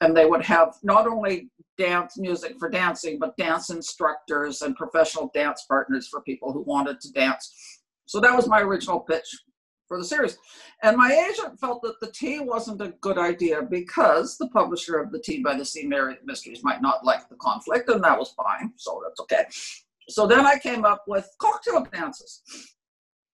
and 0.00 0.16
they 0.16 0.26
would 0.26 0.42
have 0.44 0.76
not 0.84 1.08
only 1.08 1.48
dance 1.78 2.16
music 2.16 2.56
for 2.60 2.68
dancing, 2.68 3.18
but 3.18 3.36
dance 3.36 3.70
instructors 3.70 4.62
and 4.62 4.76
professional 4.76 5.32
dance 5.34 5.64
partners 5.66 6.06
for 6.06 6.20
people 6.20 6.52
who 6.52 6.60
wanted 6.60 7.00
to 7.00 7.10
dance 7.12 7.80
so 8.10 8.18
that 8.18 8.34
was 8.34 8.48
my 8.48 8.60
original 8.60 8.98
pitch 8.98 9.38
for 9.90 9.98
the 9.98 10.04
series. 10.04 10.38
And 10.84 10.96
my 10.96 11.10
agent 11.28 11.58
felt 11.58 11.82
that 11.82 11.98
the 12.00 12.12
tea 12.12 12.38
wasn't 12.38 12.80
a 12.80 12.94
good 13.00 13.18
idea 13.18 13.60
because 13.60 14.38
the 14.38 14.46
publisher 14.50 15.00
of 15.00 15.10
the 15.10 15.18
Tea 15.18 15.42
by 15.42 15.56
the 15.56 15.64
Sea 15.64 15.90
Mysteries 16.24 16.62
might 16.62 16.80
not 16.80 17.04
like 17.04 17.28
the 17.28 17.34
conflict, 17.34 17.88
and 17.88 18.02
that 18.04 18.16
was 18.16 18.30
fine. 18.30 18.72
So 18.76 19.02
that's 19.02 19.18
okay. 19.18 19.46
So 20.08 20.28
then 20.28 20.46
I 20.46 20.60
came 20.60 20.84
up 20.84 21.02
with 21.08 21.28
cocktail 21.40 21.84
dances. 21.92 22.42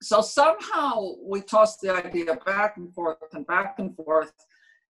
So 0.00 0.22
somehow 0.22 1.16
we 1.22 1.42
tossed 1.42 1.82
the 1.82 1.94
idea 1.94 2.38
back 2.46 2.78
and 2.78 2.92
forth 2.94 3.18
and 3.34 3.46
back 3.46 3.74
and 3.78 3.94
forth 3.94 4.32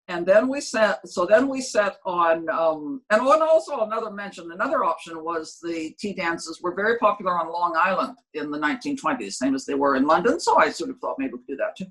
and 0.08 0.24
then 0.24 0.48
we 0.48 0.60
set 0.60 1.06
so 1.08 1.26
then 1.26 1.48
we 1.48 1.60
set 1.60 1.96
on 2.04 2.48
um, 2.50 3.02
and 3.10 3.20
also 3.20 3.80
another 3.80 4.10
mention 4.10 4.50
another 4.52 4.84
option 4.84 5.22
was 5.22 5.58
the 5.62 5.94
tea 5.98 6.12
dances 6.12 6.60
were 6.62 6.74
very 6.74 6.98
popular 6.98 7.38
on 7.38 7.52
long 7.52 7.74
island 7.76 8.16
in 8.34 8.50
the 8.50 8.58
1920s 8.58 9.32
same 9.32 9.54
as 9.54 9.64
they 9.64 9.74
were 9.74 9.96
in 9.96 10.06
london 10.06 10.38
so 10.38 10.56
i 10.58 10.70
sort 10.70 10.90
of 10.90 10.98
thought 10.98 11.16
maybe 11.18 11.32
we 11.32 11.38
could 11.38 11.46
do 11.48 11.56
that 11.56 11.76
too. 11.76 11.90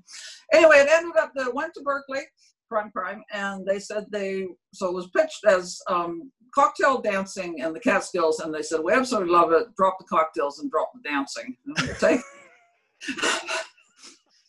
Anyway 0.52 0.76
it 0.76 0.88
ended 0.90 1.16
up 1.16 1.32
that 1.34 1.54
went 1.54 1.74
to 1.74 1.82
Berkley 1.82 2.22
Prime 2.68 2.90
Crime 2.90 3.22
and 3.32 3.64
they 3.66 3.78
said 3.78 4.06
they 4.10 4.46
so 4.72 4.88
it 4.88 4.94
was 4.94 5.08
pitched 5.08 5.44
as 5.46 5.80
um, 5.88 6.30
cocktail 6.54 7.00
dancing 7.00 7.58
in 7.58 7.72
the 7.72 7.80
catskills 7.80 8.40
and 8.40 8.52
they 8.52 8.62
said 8.62 8.80
we 8.82 8.92
absolutely 8.92 9.32
love 9.32 9.52
it. 9.52 9.66
Drop 9.76 9.96
the 9.98 10.04
cocktails 10.04 10.58
and 10.58 10.70
drop 10.70 10.90
the 10.94 11.08
dancing. 11.08 11.56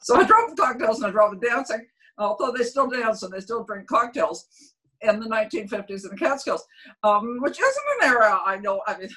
So 0.07 0.15
i 0.15 0.23
dropped 0.23 0.55
the 0.55 0.61
cocktails 0.61 0.99
and 0.99 1.07
i 1.07 1.09
dropped 1.11 1.41
the 1.41 1.47
dancing 1.49 1.85
although 2.17 2.51
they 2.51 2.63
still 2.63 2.89
dance 2.89 3.23
and 3.23 3.33
they 3.33 3.39
still 3.39 3.63
drink 3.63 3.87
cocktails 3.87 4.45
in 5.01 5.19
the 5.19 5.27
1950s 5.27 6.03
in 6.03 6.09
the 6.09 6.17
Catskills, 6.17 6.65
um, 7.03 7.37
which 7.41 7.59
isn't 7.59 7.83
an 8.01 8.09
era 8.09 8.39
I 8.45 8.57
know. 8.57 8.81
I 8.87 8.97
mean, 8.97 9.09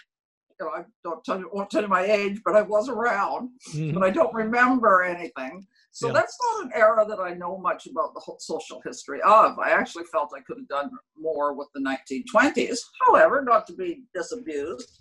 you 0.60 0.66
know, 0.66 0.72
I 0.72 0.84
don't 1.02 1.24
tell 1.24 1.38
you, 1.38 1.48
won't 1.52 1.70
tell 1.70 1.82
you 1.82 1.88
my 1.88 2.02
age, 2.02 2.40
but 2.44 2.54
I 2.54 2.62
was 2.62 2.88
around, 2.88 3.50
mm-hmm. 3.72 3.94
but 3.94 4.02
I 4.02 4.10
don't 4.10 4.34
remember 4.34 5.02
anything. 5.02 5.66
So 5.92 6.08
yeah. 6.08 6.12
that's 6.12 6.36
not 6.42 6.66
an 6.66 6.72
era 6.74 7.04
that 7.08 7.18
I 7.18 7.34
know 7.34 7.58
much 7.58 7.86
about 7.86 8.14
the 8.14 8.20
whole 8.20 8.38
social 8.38 8.80
history 8.84 9.20
of. 9.22 9.58
I 9.58 9.70
actually 9.70 10.04
felt 10.04 10.30
I 10.36 10.42
could 10.42 10.58
have 10.58 10.68
done 10.68 10.90
more 11.18 11.54
with 11.54 11.68
the 11.74 11.80
1920s. 11.80 12.78
However, 13.06 13.42
not 13.42 13.66
to 13.68 13.72
be 13.72 14.02
disabused, 14.14 15.00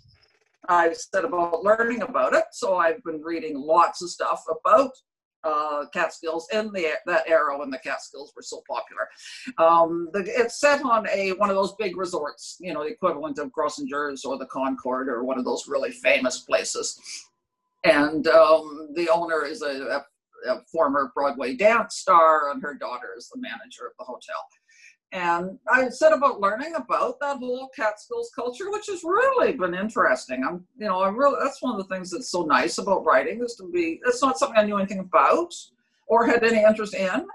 I 0.68 0.92
said 0.92 1.24
about 1.24 1.62
learning 1.62 2.02
about 2.02 2.34
it. 2.34 2.44
So 2.52 2.76
I've 2.76 3.02
been 3.04 3.22
reading 3.22 3.58
lots 3.58 4.02
of 4.02 4.10
stuff 4.10 4.42
about 4.50 4.90
uh, 5.44 5.84
Catskills 5.92 6.48
in 6.52 6.72
the 6.72 6.92
that 7.06 7.28
era 7.28 7.58
when 7.58 7.70
the 7.70 7.78
Catskills 7.78 8.32
were 8.36 8.42
so 8.42 8.62
popular. 8.68 9.08
Um, 9.58 10.08
the, 10.12 10.24
it's 10.26 10.60
set 10.60 10.84
on 10.84 11.08
a 11.08 11.32
one 11.32 11.50
of 11.50 11.56
those 11.56 11.74
big 11.78 11.96
resorts, 11.96 12.56
you 12.60 12.72
know, 12.72 12.84
the 12.84 12.90
equivalent 12.90 13.38
of 13.38 13.52
Grossinger's 13.52 14.24
or 14.24 14.38
the 14.38 14.46
Concord 14.46 15.08
or 15.08 15.24
one 15.24 15.38
of 15.38 15.44
those 15.44 15.68
really 15.68 15.90
famous 15.90 16.40
places. 16.40 17.00
And 17.84 18.26
um, 18.28 18.90
the 18.94 19.08
owner 19.08 19.46
is 19.46 19.62
a, 19.62 20.04
a, 20.46 20.50
a 20.50 20.62
former 20.70 21.10
Broadway 21.14 21.54
dance 21.54 21.96
star, 21.96 22.50
and 22.50 22.62
her 22.62 22.74
daughter 22.74 23.14
is 23.16 23.28
the 23.28 23.40
manager 23.40 23.86
of 23.86 23.92
the 23.98 24.04
hotel. 24.04 24.36
And 25.12 25.58
I 25.68 25.88
set 25.88 26.12
about 26.12 26.40
learning 26.40 26.74
about 26.76 27.18
that 27.20 27.38
whole 27.38 27.68
Catskills 27.74 28.30
culture, 28.34 28.70
which 28.70 28.86
has 28.86 29.02
really 29.02 29.52
been 29.54 29.74
interesting. 29.74 30.44
I'm, 30.44 30.64
you 30.78 30.86
know, 30.86 31.00
I 31.00 31.08
really, 31.08 31.36
that's 31.42 31.60
one 31.60 31.74
of 31.74 31.78
the 31.78 31.92
things 31.92 32.10
that's 32.10 32.30
so 32.30 32.44
nice 32.44 32.78
about 32.78 33.04
writing 33.04 33.42
is 33.42 33.56
to 33.56 33.68
be, 33.72 34.00
it's 34.06 34.22
not 34.22 34.38
something 34.38 34.56
I 34.56 34.64
knew 34.64 34.78
anything 34.78 35.00
about 35.00 35.52
or 36.06 36.26
had 36.26 36.44
any 36.44 36.62
interest 36.62 36.94
in. 36.94 37.26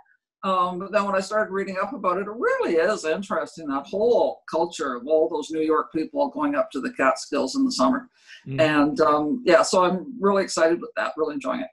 Um, 0.43 0.79
but 0.79 0.91
then 0.91 1.05
when 1.05 1.15
I 1.15 1.21
started 1.21 1.51
reading 1.51 1.77
up 1.81 1.91
about 1.91 2.17
it, 2.17 2.27
it 2.27 2.31
really 2.31 2.75
is 2.75 3.03
interesting 3.03 3.67
that 3.67 3.87
whole 3.87 4.43
culture 4.49 4.95
of 4.95 5.07
all 5.07 5.27
those 5.27 5.49
New 5.49 5.61
York 5.61 5.91
people 5.91 6.29
going 6.29 6.55
up 6.55 6.69
to 6.71 6.79
the 6.79 6.93
Catskills 6.93 7.55
in 7.55 7.65
the 7.65 7.71
summer. 7.71 8.09
Mm-hmm. 8.47 8.59
And 8.59 9.01
um, 9.01 9.43
yeah, 9.45 9.63
so 9.63 9.83
I'm 9.83 10.13
really 10.21 10.43
excited 10.43 10.79
with 10.79 10.91
that, 10.95 11.13
really 11.17 11.33
enjoying 11.33 11.61
it. 11.61 11.69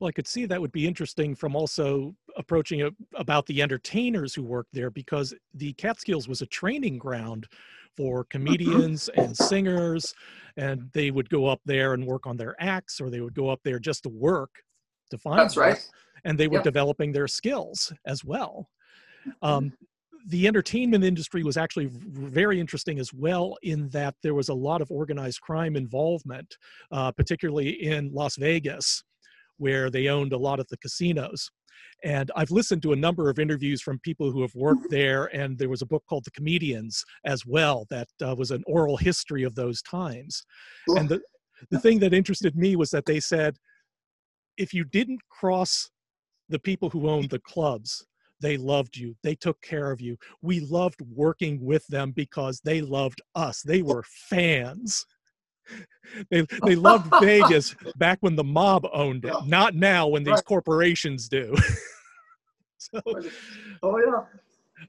Well, 0.00 0.08
I 0.08 0.12
could 0.12 0.26
see 0.26 0.46
that 0.46 0.60
would 0.60 0.72
be 0.72 0.86
interesting 0.86 1.34
from 1.34 1.54
also 1.54 2.14
approaching 2.38 2.80
it 2.80 2.94
about 3.16 3.44
the 3.46 3.60
entertainers 3.60 4.34
who 4.34 4.42
worked 4.42 4.72
there 4.72 4.90
because 4.90 5.34
the 5.54 5.72
Catskills 5.74 6.28
was 6.28 6.40
a 6.40 6.46
training 6.46 6.98
ground 6.98 7.46
for 7.96 8.24
mm-hmm. 8.24 8.30
comedians 8.30 9.10
and 9.16 9.36
singers, 9.36 10.14
and 10.56 10.88
they 10.94 11.10
would 11.10 11.28
go 11.28 11.46
up 11.46 11.60
there 11.66 11.92
and 11.94 12.06
work 12.06 12.26
on 12.26 12.36
their 12.36 12.54
acts, 12.58 13.00
or 13.00 13.10
they 13.10 13.20
would 13.20 13.34
go 13.34 13.48
up 13.48 13.60
there 13.64 13.78
just 13.78 14.04
to 14.04 14.08
work 14.08 14.50
to 15.10 15.18
find. 15.18 15.38
That's 15.38 15.56
right. 15.56 15.90
And 16.24 16.38
they 16.38 16.48
were 16.48 16.56
yep. 16.56 16.64
developing 16.64 17.12
their 17.12 17.28
skills 17.28 17.92
as 18.06 18.24
well. 18.24 18.68
Mm-hmm. 19.26 19.46
Um, 19.46 19.72
the 20.26 20.46
entertainment 20.46 21.04
industry 21.04 21.42
was 21.42 21.56
actually 21.56 21.88
very 21.92 22.60
interesting 22.60 22.98
as 22.98 23.14
well 23.14 23.56
in 23.62 23.88
that 23.90 24.14
there 24.22 24.34
was 24.34 24.48
a 24.48 24.54
lot 24.54 24.82
of 24.82 24.90
organized 24.90 25.40
crime 25.40 25.76
involvement, 25.76 26.56
uh, 26.90 27.12
particularly 27.12 27.70
in 27.84 28.10
Las 28.12 28.36
Vegas 28.36 29.04
where 29.58 29.90
they 29.90 30.08
owned 30.08 30.32
a 30.32 30.38
lot 30.38 30.60
of 30.60 30.66
the 30.68 30.76
casinos. 30.78 31.50
And 32.04 32.30
I've 32.36 32.50
listened 32.50 32.82
to 32.82 32.92
a 32.92 32.96
number 32.96 33.28
of 33.28 33.38
interviews 33.38 33.82
from 33.82 33.98
people 34.00 34.30
who 34.30 34.42
have 34.42 34.54
worked 34.54 34.82
mm-hmm. 34.82 34.94
there, 34.94 35.24
and 35.34 35.58
there 35.58 35.68
was 35.68 35.82
a 35.82 35.86
book 35.86 36.04
called 36.08 36.24
The 36.24 36.30
Comedians 36.30 37.04
as 37.24 37.44
well 37.44 37.86
that 37.90 38.08
uh, 38.24 38.34
was 38.36 38.50
an 38.50 38.62
oral 38.66 38.96
history 38.96 39.42
of 39.42 39.54
those 39.54 39.82
times. 39.82 40.44
And 40.88 41.08
the, 41.08 41.20
the 41.70 41.80
thing 41.80 41.98
that 42.00 42.14
interested 42.14 42.56
me 42.56 42.76
was 42.76 42.90
that 42.90 43.06
they 43.06 43.20
said 43.20 43.56
if 44.56 44.74
you 44.74 44.84
didn't 44.84 45.20
cross 45.28 45.90
the 46.48 46.58
people 46.58 46.90
who 46.90 47.08
owned 47.08 47.30
the 47.30 47.40
clubs, 47.40 48.04
they 48.40 48.56
loved 48.56 48.96
you. 48.96 49.16
They 49.22 49.34
took 49.34 49.60
care 49.62 49.90
of 49.90 50.00
you. 50.00 50.16
We 50.42 50.60
loved 50.60 51.00
working 51.12 51.64
with 51.64 51.86
them 51.88 52.12
because 52.12 52.60
they 52.64 52.80
loved 52.80 53.20
us. 53.34 53.62
They 53.62 53.82
were 53.82 54.04
fans 54.28 55.04
they 56.30 56.46
they 56.64 56.74
loved 56.74 57.12
Vegas 57.20 57.74
back 57.96 58.18
when 58.20 58.36
the 58.36 58.44
mob 58.44 58.86
owned 58.92 59.24
it, 59.24 59.34
not 59.46 59.74
now 59.74 60.08
when 60.08 60.24
these 60.24 60.40
corporations 60.42 61.28
do. 61.28 61.54
so, 62.78 63.00
oh 63.82 63.98
yeah. 63.98 64.24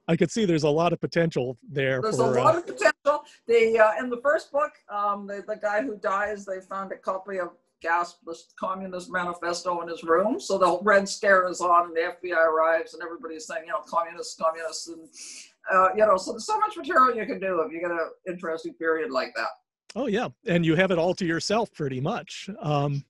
I 0.08 0.16
could 0.16 0.30
see 0.30 0.46
there's 0.46 0.64
a 0.64 0.70
lot 0.70 0.94
of 0.94 1.02
potential 1.02 1.58
there. 1.68 2.00
There's 2.02 2.18
for, 2.18 2.38
a 2.38 2.44
lot 2.44 2.56
uh, 2.56 2.60
of 2.60 2.68
potential. 2.68 3.24
The 3.48 3.80
uh, 3.80 4.04
in 4.04 4.10
the 4.10 4.22
first 4.22 4.52
book, 4.52 4.72
um, 4.90 5.26
the, 5.26 5.44
the 5.48 5.56
guy 5.56 5.82
who 5.82 5.98
dies, 5.98 6.46
they 6.46 6.62
found 6.62 6.92
a 6.92 6.98
copy 6.98 7.40
of 7.40 7.50
Gasp, 7.82 8.18
the 8.26 8.38
Communist 8.60 9.12
Manifesto 9.12 9.82
in 9.82 9.88
his 9.88 10.04
room. 10.04 10.40
So 10.40 10.58
the 10.58 10.80
Red 10.84 11.08
Scare 11.08 11.48
is 11.48 11.62
on, 11.62 11.88
and 11.88 11.96
the 11.96 12.14
FBI 12.22 12.38
arrives, 12.38 12.94
and 12.94 13.02
everybody's 13.02 13.48
saying, 13.48 13.64
you 13.66 13.72
know, 13.72 13.82
communists, 13.88 14.36
communists, 14.36 14.88
and 14.90 15.08
uh, 15.72 15.90
you 15.96 16.06
know, 16.06 16.18
so 16.18 16.32
there's 16.32 16.46
so 16.46 16.60
much 16.60 16.76
material 16.78 17.16
you 17.16 17.26
can 17.26 17.40
do 17.40 17.62
if 17.62 17.72
you 17.72 17.80
get 17.80 17.92
an 17.92 18.10
interesting 18.28 18.74
period 18.74 19.12
like 19.12 19.34
that. 19.36 19.50
Oh 19.96 20.08
yeah, 20.08 20.28
and 20.46 20.66
you 20.66 20.76
have 20.76 20.92
it 20.92 20.98
all 20.98 21.14
to 21.16 21.26
yourself 21.26 21.74
pretty 21.74 22.00
much. 22.00 22.50
Um, 22.62 23.04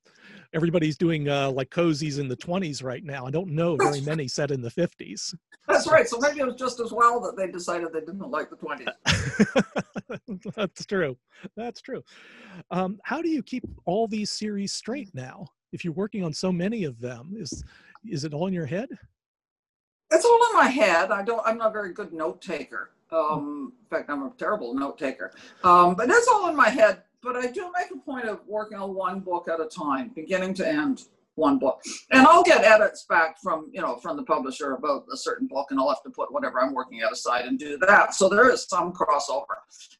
everybody's 0.54 0.98
doing 0.98 1.28
uh, 1.30 1.52
like 1.52 1.70
cozies 1.70 2.20
in 2.20 2.28
the 2.28 2.38
20s 2.38 2.84
right 2.84 3.04
now. 3.04 3.26
I 3.26 3.32
don't 3.32 3.50
know 3.50 3.76
very 3.76 4.02
many 4.02 4.28
set 4.28 4.52
in 4.52 4.62
the 4.62 4.70
50s. 4.70 5.36
That's 5.68 5.88
right. 5.88 6.08
So 6.08 6.18
maybe 6.20 6.40
it 6.40 6.46
was 6.48 6.56
just 6.56 6.80
as 6.80 6.92
well 6.92 7.20
that 7.22 7.38
they 7.38 7.48
decided 7.48 7.94
they 7.94 8.00
didn't 8.00 8.32
like 8.32 8.50
the 8.50 8.56
20s. 8.56 8.88
That's 10.56 10.86
true. 10.86 11.18
That's 11.56 11.82
true. 11.82 12.04
Um, 12.72 13.00
how 13.04 13.22
do 13.22 13.30
you 13.30 13.44
keep 13.44 13.64
all 13.86 14.08
these 14.08 14.32
series 14.32 14.72
straight 14.74 15.14
now? 15.14 15.46
If 15.72 15.86
you're 15.86 15.94
working 15.94 16.24
on 16.24 16.34
so 16.34 16.52
many 16.52 16.86
of 16.86 17.00
them, 17.00 17.36
is 17.38 17.64
is 18.04 18.24
it 18.24 18.34
all 18.34 18.48
in 18.48 18.54
your 18.54 18.66
head? 18.66 18.90
It's 20.12 20.26
all 20.26 20.40
in 20.52 20.58
my 20.58 20.70
head. 20.70 21.12
I 21.12 21.22
don't. 21.22 21.46
I'm 21.46 21.60
not 21.60 21.70
a 21.70 21.74
very 21.74 21.94
good 21.94 22.12
note 22.12 22.42
taker. 22.42 22.90
Um, 23.12 23.74
in 23.82 23.88
fact, 23.90 24.10
I'm 24.10 24.24
a 24.24 24.32
terrible 24.38 24.74
note 24.74 24.98
taker. 24.98 25.34
Um, 25.64 25.96
but 25.96 26.10
it's 26.10 26.28
all 26.28 26.50
in 26.50 26.56
my 26.56 26.70
head 26.70 27.04
but 27.22 27.36
I 27.36 27.48
do 27.48 27.72
make 27.78 27.92
a 27.92 27.98
point 27.98 28.26
of 28.26 28.40
working 28.48 28.78
on 28.78 28.94
one 28.94 29.20
book 29.20 29.48
at 29.48 29.60
a 29.60 29.66
time, 29.66 30.12
beginning 30.16 30.54
to 30.56 30.68
end, 30.68 31.04
one 31.36 31.60
book. 31.60 31.82
And 32.12 32.26
I'll 32.26 32.44
get 32.44 32.64
edits 32.64 33.06
back 33.10 33.38
from, 33.42 33.70
you 33.74 33.82
know, 33.82 33.98
from 33.98 34.18
the 34.18 34.24
publisher 34.24 34.74
about 34.74 35.06
a 35.12 35.18
certain 35.18 35.48
book, 35.48 35.68
and 35.70 35.80
I'll 35.80 35.90
have 35.90 36.04
to 36.04 36.10
put 36.10 36.32
whatever 36.32 36.62
I'm 36.62 36.74
working 36.74 37.02
at 37.02 37.12
aside 37.12 37.46
and 37.46 37.60
do 37.60 37.78
that. 37.80 38.14
So 38.14 38.30
there 38.30 38.50
is 38.50 38.66
some 38.68 38.94
crossover. 38.94 39.58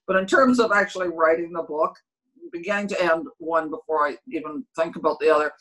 But 0.08 0.18
in 0.18 0.26
terms 0.26 0.60
of 0.60 0.72
actually 0.72 1.10
writing 1.10 1.52
the 1.52 1.64
book, 1.64 1.96
beginning 2.52 2.88
to 2.88 3.02
end 3.02 3.28
one 3.38 3.70
before 3.70 4.08
I 4.08 4.18
even 4.32 4.66
think 4.76 4.96
about 4.96 5.20
the 5.20 5.30
other, 5.30 5.52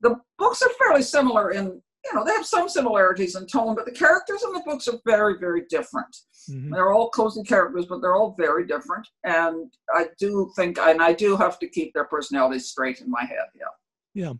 the 0.00 0.16
books 0.38 0.62
are 0.62 0.70
fairly 0.78 1.02
similar 1.02 1.50
in 1.50 1.82
you 2.04 2.14
know, 2.14 2.24
they 2.24 2.32
have 2.32 2.46
some 2.46 2.68
similarities 2.68 3.36
in 3.36 3.46
tone, 3.46 3.74
but 3.74 3.84
the 3.84 3.92
characters 3.92 4.42
in 4.42 4.52
the 4.52 4.62
books 4.64 4.88
are 4.88 4.98
very, 5.04 5.38
very 5.38 5.62
different. 5.68 6.14
Mm-hmm. 6.50 6.72
They're 6.72 6.92
all 6.92 7.10
cozy 7.10 7.42
characters, 7.42 7.86
but 7.86 8.00
they're 8.00 8.16
all 8.16 8.34
very 8.38 8.66
different. 8.66 9.06
And 9.24 9.72
I 9.94 10.08
do 10.18 10.50
think, 10.56 10.78
and 10.78 11.02
I 11.02 11.12
do 11.12 11.36
have 11.36 11.58
to 11.58 11.68
keep 11.68 11.92
their 11.92 12.06
personalities 12.06 12.68
straight 12.68 13.00
in 13.00 13.10
my 13.10 13.24
head. 13.24 13.46
Yeah. 13.54 13.66
Yeah. 14.14 14.32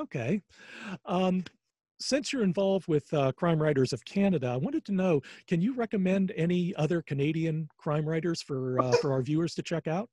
Okay. 0.00 0.42
Um, 1.04 1.44
since 2.00 2.32
you're 2.32 2.42
involved 2.42 2.88
with 2.88 3.12
uh, 3.12 3.30
Crime 3.32 3.62
Writers 3.62 3.92
of 3.92 4.04
Canada, 4.04 4.48
I 4.48 4.56
wanted 4.56 4.84
to 4.86 4.92
know: 4.92 5.20
Can 5.46 5.60
you 5.60 5.74
recommend 5.74 6.32
any 6.36 6.74
other 6.74 7.00
Canadian 7.02 7.68
crime 7.78 8.08
writers 8.08 8.42
for 8.42 8.80
uh, 8.80 8.92
for 8.92 9.12
our 9.12 9.22
viewers 9.22 9.54
to 9.54 9.62
check 9.62 9.86
out? 9.86 10.08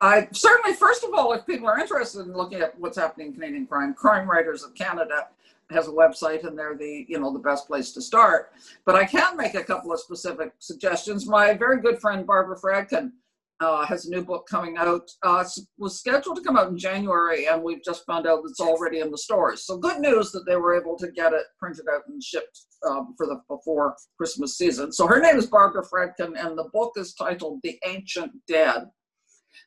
I 0.00 0.28
certainly, 0.32 0.76
first 0.76 1.04
of 1.04 1.10
all, 1.14 1.32
if 1.32 1.46
people 1.46 1.68
are 1.68 1.78
interested 1.78 2.26
in 2.26 2.32
looking 2.32 2.60
at 2.60 2.78
what's 2.78 2.96
happening 2.96 3.28
in 3.28 3.32
Canadian 3.34 3.66
crime, 3.66 3.92
Crime 3.94 4.28
Writers 4.28 4.62
of 4.62 4.74
Canada 4.74 5.28
has 5.70 5.88
a 5.88 5.90
website 5.90 6.46
and 6.46 6.58
they're 6.58 6.76
the 6.76 7.06
you 7.08 7.18
know 7.18 7.32
the 7.32 7.38
best 7.38 7.66
place 7.66 7.92
to 7.92 8.02
start. 8.02 8.52
But 8.84 8.96
i 8.96 9.04
can 9.04 9.36
make 9.36 9.54
a 9.54 9.64
couple 9.64 9.92
of 9.92 10.00
specific 10.00 10.52
suggestions. 10.58 11.26
My 11.26 11.54
very 11.54 11.80
good 11.80 12.00
friend 12.00 12.26
barbara 12.26 12.56
fradkin 12.56 13.12
uh, 13.60 13.86
has 13.86 14.06
a 14.06 14.10
new 14.10 14.22
book 14.22 14.46
coming 14.48 14.76
out 14.76 15.08
uh, 15.22 15.44
was 15.78 15.98
scheduled 15.98 16.36
to 16.36 16.42
come 16.42 16.56
out 16.56 16.68
in 16.68 16.76
january 16.76 17.46
and 17.46 17.62
we've 17.62 17.84
just 17.84 18.04
found 18.04 18.26
out 18.26 18.42
it's 18.44 18.60
already 18.60 19.00
in 19.00 19.10
the 19.10 19.18
stores. 19.18 19.64
So 19.64 19.78
good 19.78 20.00
news 20.00 20.32
that 20.32 20.44
they 20.46 20.56
were 20.56 20.78
able 20.78 20.98
to 20.98 21.10
get 21.10 21.32
it 21.32 21.44
printed 21.58 21.86
out 21.92 22.02
and 22.08 22.22
shipped 22.22 22.60
um, 22.86 23.14
for 23.16 23.26
the 23.26 23.40
before 23.48 23.96
christmas 24.16 24.58
season. 24.58 24.92
So 24.92 25.06
her 25.06 25.20
name 25.20 25.36
is 25.36 25.46
barbara 25.46 25.84
fradkin 25.84 26.34
and 26.36 26.58
the 26.58 26.68
book 26.72 26.92
is 26.96 27.14
titled 27.14 27.60
the 27.62 27.78
ancient 27.86 28.32
dead. 28.48 28.84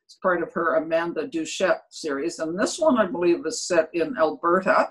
It's 0.05 0.17
part 0.21 0.43
of 0.43 0.53
her 0.53 0.75
Amanda 0.75 1.27
Doucette 1.27 1.79
series 1.89 2.39
and 2.39 2.59
this 2.59 2.77
one 2.79 2.97
i 2.97 3.05
believe 3.05 3.45
is 3.45 3.65
set 3.67 3.89
in 3.93 4.15
alberta 4.17 4.89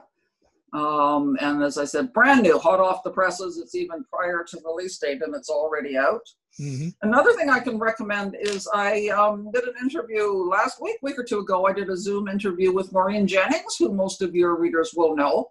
um, 0.72 1.36
and 1.40 1.62
as 1.62 1.78
I 1.78 1.84
said, 1.84 2.12
brand 2.12 2.42
new, 2.42 2.58
hot 2.58 2.80
off 2.80 3.02
the 3.02 3.10
presses. 3.10 3.58
It's 3.58 3.74
even 3.74 4.04
prior 4.04 4.44
to 4.48 4.60
release 4.64 4.98
date 4.98 5.22
and 5.22 5.34
it's 5.34 5.48
already 5.48 5.96
out. 5.96 6.26
Mm-hmm. 6.60 6.88
Another 7.02 7.32
thing 7.34 7.50
I 7.50 7.60
can 7.60 7.78
recommend 7.78 8.36
is 8.40 8.68
I 8.72 9.08
um, 9.08 9.50
did 9.52 9.64
an 9.64 9.74
interview 9.80 10.32
last 10.32 10.80
week, 10.80 10.96
week 11.02 11.18
or 11.18 11.24
two 11.24 11.40
ago. 11.40 11.66
I 11.66 11.72
did 11.72 11.90
a 11.90 11.96
Zoom 11.96 12.28
interview 12.28 12.72
with 12.72 12.92
Maureen 12.92 13.26
Jennings, 13.26 13.76
who 13.78 13.92
most 13.92 14.22
of 14.22 14.34
your 14.34 14.56
readers 14.56 14.92
will 14.96 15.14
know, 15.14 15.50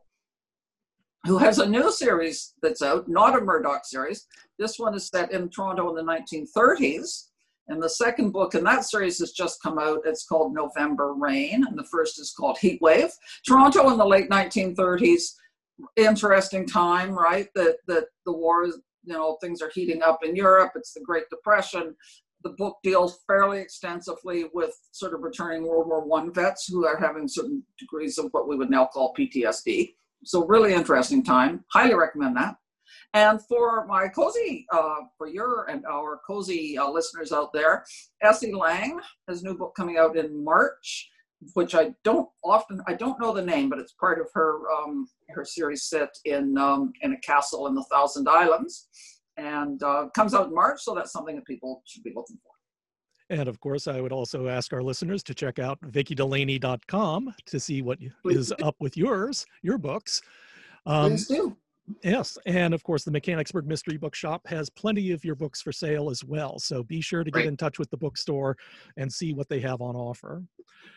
who 1.25 1.37
has 1.37 1.59
a 1.59 1.69
new 1.69 1.91
series 1.91 2.53
that's 2.61 2.81
out, 2.81 3.07
not 3.07 3.37
a 3.37 3.41
Murdoch 3.41 3.85
series. 3.85 4.25
This 4.57 4.79
one 4.79 4.95
is 4.95 5.07
set 5.07 5.31
in 5.31 5.49
Toronto 5.49 5.95
in 5.95 6.05
the 6.05 6.11
1930s. 6.11 7.29
And 7.67 7.81
the 7.81 7.89
second 7.89 8.31
book 8.31 8.53
in 8.53 8.63
that 8.63 8.85
series 8.85 9.19
has 9.19 9.31
just 9.31 9.61
come 9.61 9.79
out. 9.79 10.01
It's 10.05 10.25
called 10.25 10.53
November 10.53 11.13
Rain, 11.13 11.65
and 11.67 11.77
the 11.77 11.85
first 11.85 12.19
is 12.19 12.33
called 12.37 12.57
Heat 12.59 12.81
Wave. 12.81 13.09
Toronto 13.45 13.89
in 13.89 13.97
the 13.97 14.05
late 14.05 14.29
1930s, 14.29 15.33
interesting 15.95 16.67
time, 16.67 17.11
right? 17.11 17.47
That 17.55 17.77
that 17.87 18.05
the 18.25 18.33
war 18.33 18.65
is, 18.65 18.79
you 19.03 19.13
know, 19.13 19.37
things 19.41 19.61
are 19.61 19.71
heating 19.73 20.03
up 20.03 20.19
in 20.23 20.35
Europe. 20.35 20.73
It's 20.75 20.93
the 20.93 21.01
Great 21.01 21.29
Depression. 21.29 21.95
The 22.43 22.51
book 22.51 22.77
deals 22.83 23.19
fairly 23.25 23.59
extensively 23.59 24.45
with 24.53 24.77
sort 24.91 25.15
of 25.15 25.21
returning 25.21 25.67
World 25.67 25.87
War 25.87 26.05
One 26.05 26.31
vets 26.31 26.67
who 26.67 26.85
are 26.85 26.97
having 26.97 27.27
certain 27.27 27.63
degrees 27.79 28.19
of 28.19 28.27
what 28.31 28.47
we 28.47 28.55
would 28.55 28.69
now 28.69 28.85
call 28.85 29.15
PTSD. 29.15 29.95
So 30.23 30.45
really 30.45 30.73
interesting 30.73 31.23
time. 31.23 31.63
Highly 31.71 31.95
recommend 31.95 32.37
that. 32.37 32.55
And 33.15 33.41
for 33.47 33.87
my 33.87 34.09
cozy, 34.09 34.65
uh, 34.73 34.95
for 35.17 35.27
your 35.27 35.69
and 35.69 35.85
our 35.85 36.19
cozy 36.27 36.77
uh, 36.77 36.89
listeners 36.89 37.31
out 37.31 37.53
there, 37.53 37.85
Essie 38.21 38.51
Lang 38.51 38.99
has 39.29 39.41
a 39.41 39.45
new 39.45 39.57
book 39.57 39.73
coming 39.73 39.95
out 39.97 40.17
in 40.17 40.43
March, 40.43 41.09
which 41.53 41.75
I 41.75 41.93
don't 42.03 42.27
often, 42.43 42.81
I 42.87 42.93
don't 42.93 43.17
know 43.21 43.33
the 43.33 43.41
name, 43.41 43.69
but 43.69 43.79
it's 43.79 43.93
part 43.93 44.19
of 44.19 44.27
her 44.33 44.69
um, 44.69 45.07
her 45.29 45.45
series 45.45 45.85
set 45.85 46.09
in 46.25 46.57
um, 46.57 46.91
in 47.03 47.13
a 47.13 47.19
castle 47.21 47.67
in 47.67 47.73
the 47.73 47.85
Thousand 47.85 48.27
Islands, 48.27 48.89
and 49.37 49.81
uh, 49.81 50.07
comes 50.13 50.33
out 50.33 50.47
in 50.47 50.53
March. 50.53 50.81
So 50.81 50.93
that's 50.93 51.13
something 51.13 51.37
that 51.37 51.45
people 51.45 51.83
should 51.85 52.03
be 52.03 52.11
looking 52.13 52.35
for. 52.43 52.51
And 53.37 53.47
of 53.47 53.61
course, 53.61 53.87
I 53.87 54.01
would 54.01 54.11
also 54.11 54.49
ask 54.49 54.73
our 54.73 54.83
listeners 54.83 55.23
to 55.23 55.33
check 55.33 55.57
out 55.57 55.79
vickidelany.com 55.83 57.33
to 57.45 57.59
see 57.61 57.81
what 57.81 57.97
Please 58.23 58.37
is 58.37 58.53
do. 58.57 58.65
up 58.65 58.75
with 58.81 58.97
yours, 58.97 59.45
your 59.63 59.77
books. 59.77 60.21
Um, 60.85 61.11
Please 61.11 61.27
do. 61.27 61.55
Yes, 62.03 62.37
and 62.45 62.73
of 62.73 62.83
course, 62.83 63.03
the 63.03 63.11
Mechanicsburg 63.11 63.67
Mystery 63.67 63.97
Bookshop 63.97 64.45
has 64.47 64.69
plenty 64.69 65.11
of 65.11 65.23
your 65.23 65.35
books 65.35 65.61
for 65.61 65.71
sale 65.71 66.09
as 66.09 66.23
well. 66.23 66.57
So 66.57 66.83
be 66.83 66.99
sure 66.99 67.23
to 67.23 67.29
get 67.29 67.45
in 67.45 67.55
touch 67.55 67.77
with 67.77 67.89
the 67.91 67.97
bookstore 67.97 68.57
and 68.97 69.11
see 69.11 69.33
what 69.33 69.49
they 69.49 69.59
have 69.59 69.81
on 69.81 69.95
offer. 69.95 70.43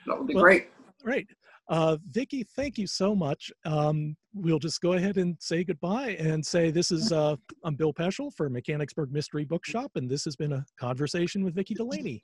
That 0.07 0.19
would 0.19 0.27
be 0.27 0.35
well, 0.35 0.45
great. 0.45 0.69
Great. 1.03 1.29
Uh, 1.69 1.99
Vicki, 2.11 2.43
thank 2.57 2.79
you 2.79 2.87
so 2.87 3.15
much. 3.15 3.53
Um, 3.67 4.17
we'll 4.33 4.59
just 4.59 4.81
go 4.81 4.95
ahead 4.95 5.19
and 5.19 5.37
say 5.39 5.63
goodbye 5.63 6.17
and 6.19 6.45
say 6.45 6.71
this 6.71 6.91
is 6.91 7.13
uh, 7.13 7.37
I'm 7.63 7.75
Bill 7.75 7.93
Peschel 7.93 8.33
for 8.35 8.49
Mechanicsburg 8.49 9.13
Mystery 9.13 9.45
Bookshop, 9.45 9.93
and 9.97 10.09
this 10.09 10.25
has 10.25 10.37
been 10.37 10.53
a 10.53 10.65
conversation 10.81 11.45
with 11.45 11.55
Vicki 11.55 11.75
Delany. 11.75 12.23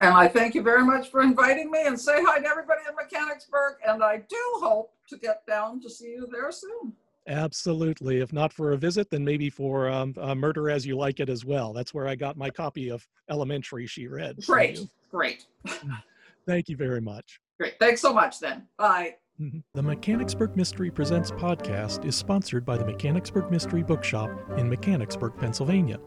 And 0.00 0.12
I 0.12 0.26
thank 0.26 0.56
you 0.56 0.62
very 0.62 0.84
much 0.84 1.08
for 1.10 1.22
inviting 1.22 1.70
me 1.70 1.86
and 1.86 1.98
say 1.98 2.22
hi 2.24 2.40
to 2.40 2.46
everybody 2.46 2.80
in 2.88 2.96
Mechanicsburg. 2.96 3.76
And 3.86 4.02
I 4.02 4.18
do 4.28 4.42
hope 4.56 4.92
to 5.08 5.16
get 5.16 5.46
down 5.46 5.80
to 5.80 5.88
see 5.88 6.08
you 6.08 6.26
there 6.30 6.50
soon. 6.50 6.94
Absolutely. 7.26 8.20
If 8.20 8.32
not 8.32 8.52
for 8.52 8.72
a 8.72 8.76
visit, 8.76 9.10
then 9.10 9.24
maybe 9.24 9.48
for 9.48 9.88
um, 9.88 10.14
Murder 10.36 10.70
as 10.70 10.86
You 10.86 10.96
Like 10.96 11.20
It 11.20 11.28
as 11.28 11.44
well. 11.44 11.72
That's 11.72 11.94
where 11.94 12.06
I 12.06 12.14
got 12.14 12.36
my 12.36 12.50
copy 12.50 12.90
of 12.90 13.06
Elementary 13.30 13.86
she 13.86 14.06
read. 14.06 14.36
Great. 14.44 14.80
Great. 15.10 15.46
Thank 16.46 16.68
you 16.68 16.76
very 16.76 17.00
much. 17.00 17.40
Great. 17.58 17.74
Thanks 17.78 18.00
so 18.02 18.12
much 18.12 18.40
then. 18.40 18.66
Bye. 18.76 19.14
Mm-hmm. 19.40 19.60
The 19.74 19.82
Mechanicsburg 19.82 20.56
Mystery 20.56 20.90
Presents 20.90 21.30
podcast 21.30 22.04
is 22.04 22.14
sponsored 22.14 22.64
by 22.64 22.76
the 22.76 22.84
Mechanicsburg 22.84 23.50
Mystery 23.50 23.82
Bookshop 23.82 24.30
in 24.58 24.68
Mechanicsburg, 24.68 25.36
Pennsylvania. 25.38 25.98